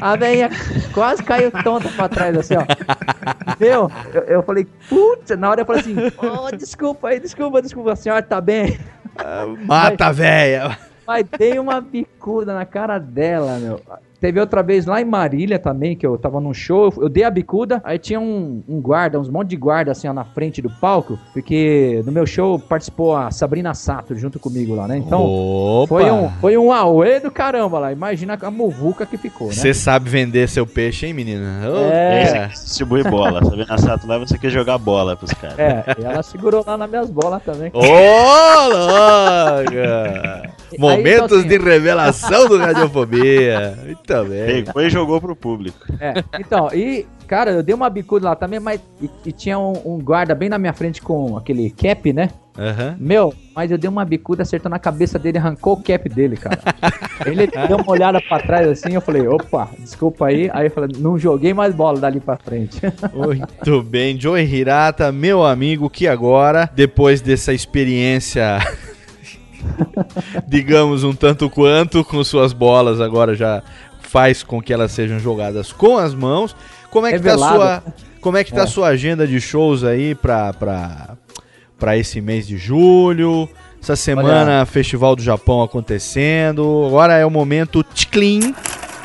[0.00, 0.50] A velhinha
[0.92, 2.64] quase caiu tonta pra trás, assim, ó.
[3.58, 7.92] Meu, eu, eu falei, putz, na hora eu falei assim, oh, desculpa aí, desculpa, desculpa,
[7.92, 8.78] a senhora tá bem.
[9.64, 10.76] Mata, véia.
[11.06, 13.80] Mas dei uma bicuda na cara dela, meu.
[14.22, 17.30] Teve outra vez lá em Marília também, que eu tava num show, eu dei a
[17.30, 20.70] bicuda, aí tinha um, um guarda, uns monte de guarda assim, ó, na frente do
[20.70, 24.96] palco, porque no meu show participou a Sabrina Sato junto comigo lá, né?
[24.96, 25.88] Então, Opa.
[25.88, 27.90] foi um, foi um auê do caramba lá.
[27.90, 29.54] Imagina a muvuca que ficou, né?
[29.54, 31.60] Você sabe vender seu peixe, hein, menina?
[31.92, 32.46] É.
[32.46, 33.44] Distribui bola.
[33.44, 35.58] Sabendo a Sato lá, você quer jogar bola pros caras.
[35.58, 37.72] É, e ela segurou lá nas minhas bolas também.
[37.74, 37.80] Ô,
[38.68, 40.52] louca!
[40.78, 43.76] Momentos assim, de revelação do Radiofobia.
[43.84, 44.64] Muito bem.
[44.64, 45.78] Pegou e jogou pro público.
[46.00, 48.80] É, então, e, cara, eu dei uma bicuda lá também, mas.
[49.00, 52.28] E, e tinha um, um guarda bem na minha frente com aquele cap, né?
[52.58, 52.96] Aham.
[52.98, 56.58] Meu, mas eu dei uma bicuda, acertou na cabeça dele, arrancou o cap dele, cara.
[57.24, 60.50] Ele deu uma olhada pra trás assim, eu falei, opa, desculpa aí.
[60.52, 62.80] Aí eu falei, não joguei mais bola dali pra frente.
[63.14, 68.58] Muito bem, Joey Hirata, meu amigo, que agora, depois dessa experiência,
[70.46, 73.62] digamos um tanto quanto, com suas bolas, agora já
[74.12, 76.54] faz com que elas sejam jogadas com as mãos.
[76.90, 77.54] Como é que tá a Revelado.
[77.56, 77.82] sua,
[78.20, 78.66] como é que tá É.
[78.66, 81.16] sua agenda de shows aí pra, pra,
[81.78, 83.48] pra esse mês de julho?
[83.82, 86.84] Essa semana, Festival do Japão acontecendo.
[86.86, 88.54] Agora é o momento ticlin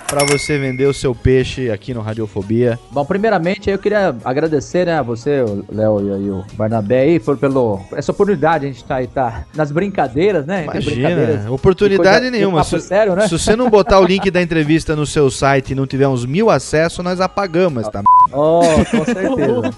[0.08, 2.80] pra você vender o seu peixe aqui no Radiofobia.
[2.92, 7.20] Bom, primeiramente, eu queria agradecer, né, a você, o Léo e aí o Barnabé aí,
[7.20, 10.64] por pelo essa oportunidade de a gente tá aí tá nas brincadeiras, né?
[10.64, 12.64] Imagina, oportunidade coisa- nenhuma.
[12.64, 13.28] Se, sério, né?
[13.28, 16.26] se você não botar o link da entrevista no seu site e não tiver uns
[16.26, 18.02] mil acessos, nós apagamos essa
[18.32, 19.74] Oh, com certeza.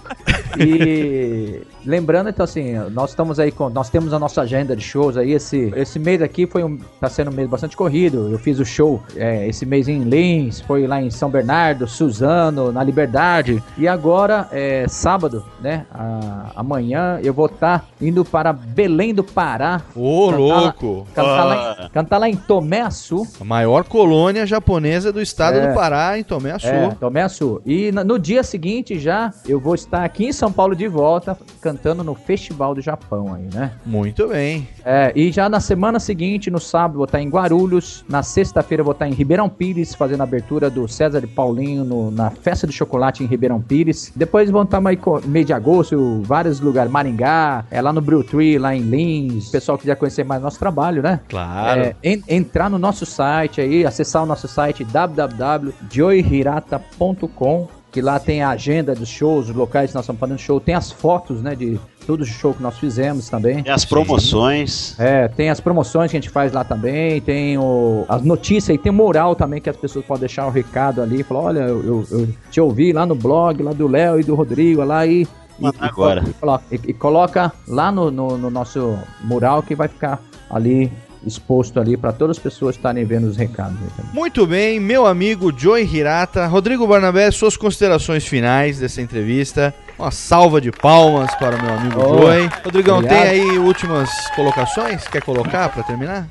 [0.60, 3.70] E lembrando, então, assim, nós estamos aí com.
[3.70, 5.32] Nós temos a nossa agenda de shows aí.
[5.34, 6.78] Esse, esse mês aqui foi um.
[7.00, 8.30] tá sendo um mês bastante corrido.
[8.32, 12.72] Eu fiz o show é, esse mês em Lins, foi lá em São Bernardo, Suzano,
[12.72, 13.62] na Liberdade.
[13.78, 15.86] E agora, é, sábado, né?
[15.92, 19.82] a- amanhã eu vou estar indo para Belém do Pará.
[19.96, 21.08] Ô, Cantar lá- louco!
[21.16, 23.26] Cantar, lá, em- cantar lá em Tomé Açu.
[23.42, 25.68] A maior colônia japonesa do estado É.
[25.68, 26.68] do Pará, em Tomé Açu.
[26.68, 27.62] É, Tomé Açu.
[27.66, 31.38] E na- no dia seguinte já eu vou estar aqui em São Paulo de volta
[31.62, 33.72] cantando no Festival do Japão aí, né?
[33.86, 34.68] Muito bem.
[34.86, 38.04] É, e já na semana seguinte, no sábado, vou estar em Guarulhos.
[38.10, 42.12] Na sexta-feira, vou estar em Ribeirão Pires, fazendo a abertura do César de Paulinho no-
[42.12, 44.12] na Festa de Chocolate em Ribeirão Pires.
[44.16, 48.76] Depois vão estar meio de agosto, vários lugares, Maringá, é, lá no Brew Tree, lá
[48.76, 49.48] em Lins.
[49.48, 51.22] O pessoal quiser conhecer mais nosso trabalho, né?
[51.30, 51.82] Claro.
[51.82, 58.42] É, en- entrar no nosso site aí, acessar o nosso site www.joyhirata.com que lá tem
[58.44, 61.56] a agenda dos shows, os locais que nós estamos fazendo show, tem as fotos, né,
[61.56, 63.64] de todos os shows que nós fizemos também.
[63.66, 65.00] E as promoções.
[65.00, 68.78] É, tem as promoções que a gente faz lá também, tem o, as notícias e
[68.78, 71.84] tem o mural também que as pessoas podem deixar o recado ali, falar, olha, eu,
[71.84, 75.28] eu, eu te ouvi lá no blog, lá do Léo e do Rodrigo, lá e...
[75.60, 76.24] E, agora.
[76.26, 80.90] E, coloca- e- e coloca lá no, no, no nosso mural que vai ficar ali
[81.26, 83.78] exposto ali para todas as pessoas estarem vendo os recados.
[84.14, 86.48] Muito bem, meu amigo Joey Hirata.
[86.48, 89.74] Rodrigo Barnabé, suas considerações finais dessa entrevista.
[89.98, 92.50] Uma salva de palmas para o meu amigo Oh, Joey.
[92.64, 93.22] Rodrigão, obrigado.
[93.22, 95.06] tem aí últimas colocações?
[95.08, 96.28] Quer colocar para terminar?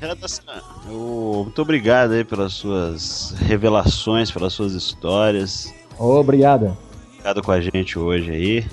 [0.87, 5.71] Muito obrigado aí pelas suas revelações, pelas suas histórias.
[5.99, 6.75] Obrigado.
[7.17, 8.65] Ficado com a gente hoje aí.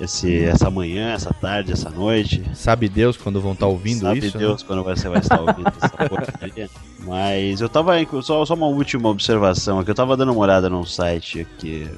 [0.00, 2.42] Esse, essa manhã, essa tarde, essa noite.
[2.54, 4.36] Sabe Deus quando vão estar ouvindo Sabe isso?
[4.36, 4.44] né?
[4.44, 6.68] Deus quando você vai estar ouvindo essa porcaria.
[7.00, 7.92] Mas eu tava.
[8.22, 9.90] Só, só uma última observação aqui.
[9.90, 11.88] Eu tava dando uma olhada num site aqui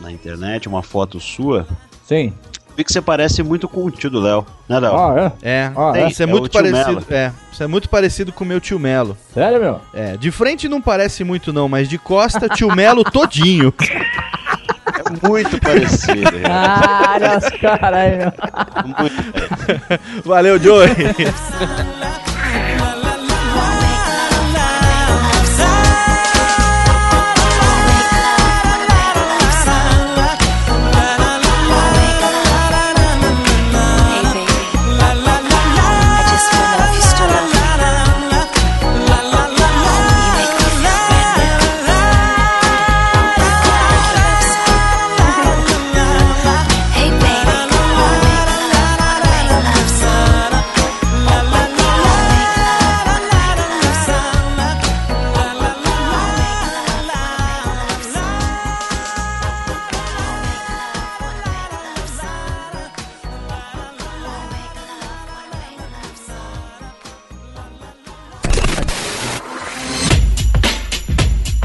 [0.00, 1.66] na internet, uma foto sua.
[2.04, 2.32] Sim.
[2.76, 4.96] Vi que você parece muito com o tio do Léo, né, Léo?
[4.96, 5.50] Ah, é?
[5.50, 7.04] É, Ah, Tem, isso é, é muito parecido.
[7.10, 9.16] É, isso é muito parecido com o meu tio Melo.
[9.34, 9.80] Sério, meu?
[9.92, 13.74] É, de frente não parece muito não, mas de costa tio Melo todinho.
[15.22, 16.30] Muito parecido.
[16.48, 18.32] Ah, olha os caras aí, meu.
[18.98, 20.22] muito parecido.
[20.24, 20.90] Valeu, Joey.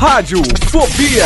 [0.08, 0.38] Rádio
[0.70, 1.26] Fobia.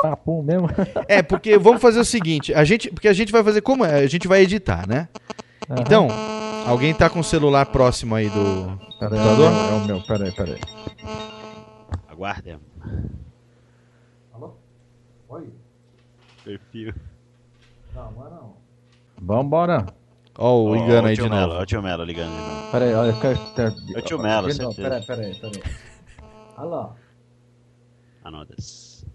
[0.00, 0.66] Papum mesmo.
[1.06, 3.96] É, porque vamos fazer o seguinte, a gente, porque a gente vai fazer como é,
[3.96, 5.10] a gente vai editar, né?
[5.78, 6.08] Então,
[6.66, 9.52] alguém tá com o celular próximo aí do Pera aí, computador?
[9.52, 10.60] é o meu, pera aí, pera aí.
[12.08, 12.58] Aguardem.
[16.42, 16.94] Perfil.
[19.20, 19.99] Vambora.
[20.38, 21.54] Ó o engano aí de Melo, novo.
[21.58, 22.70] Ó o tio Melo ligando de novo.
[22.72, 23.10] Pera aí, olha.
[23.94, 24.82] É o tio Melo, certeza.
[24.82, 25.62] Pera aí, pera aí, pera aí.
[26.56, 26.94] Olha lá.
[28.24, 29.06] Anotas.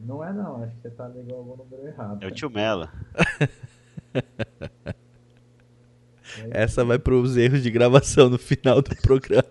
[0.00, 2.22] Não é não, acho que você tá ligando algum número errado.
[2.22, 2.88] É o tio Melo.
[6.50, 9.44] Essa vai pros erros de gravação no final do programa.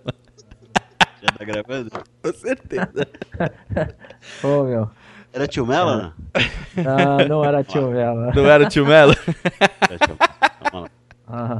[1.21, 1.89] Já tá gravando?
[2.21, 3.07] Com certeza.
[4.43, 4.89] Ô, meu.
[5.31, 5.95] Era tio Melo?
[5.97, 6.13] não?
[6.85, 8.31] Ah, não era tio Vela.
[8.35, 9.13] Não era o tio Melo?
[9.81, 10.32] Era tio Melo.
[10.71, 10.91] Vamos lá.
[11.27, 11.59] Ah,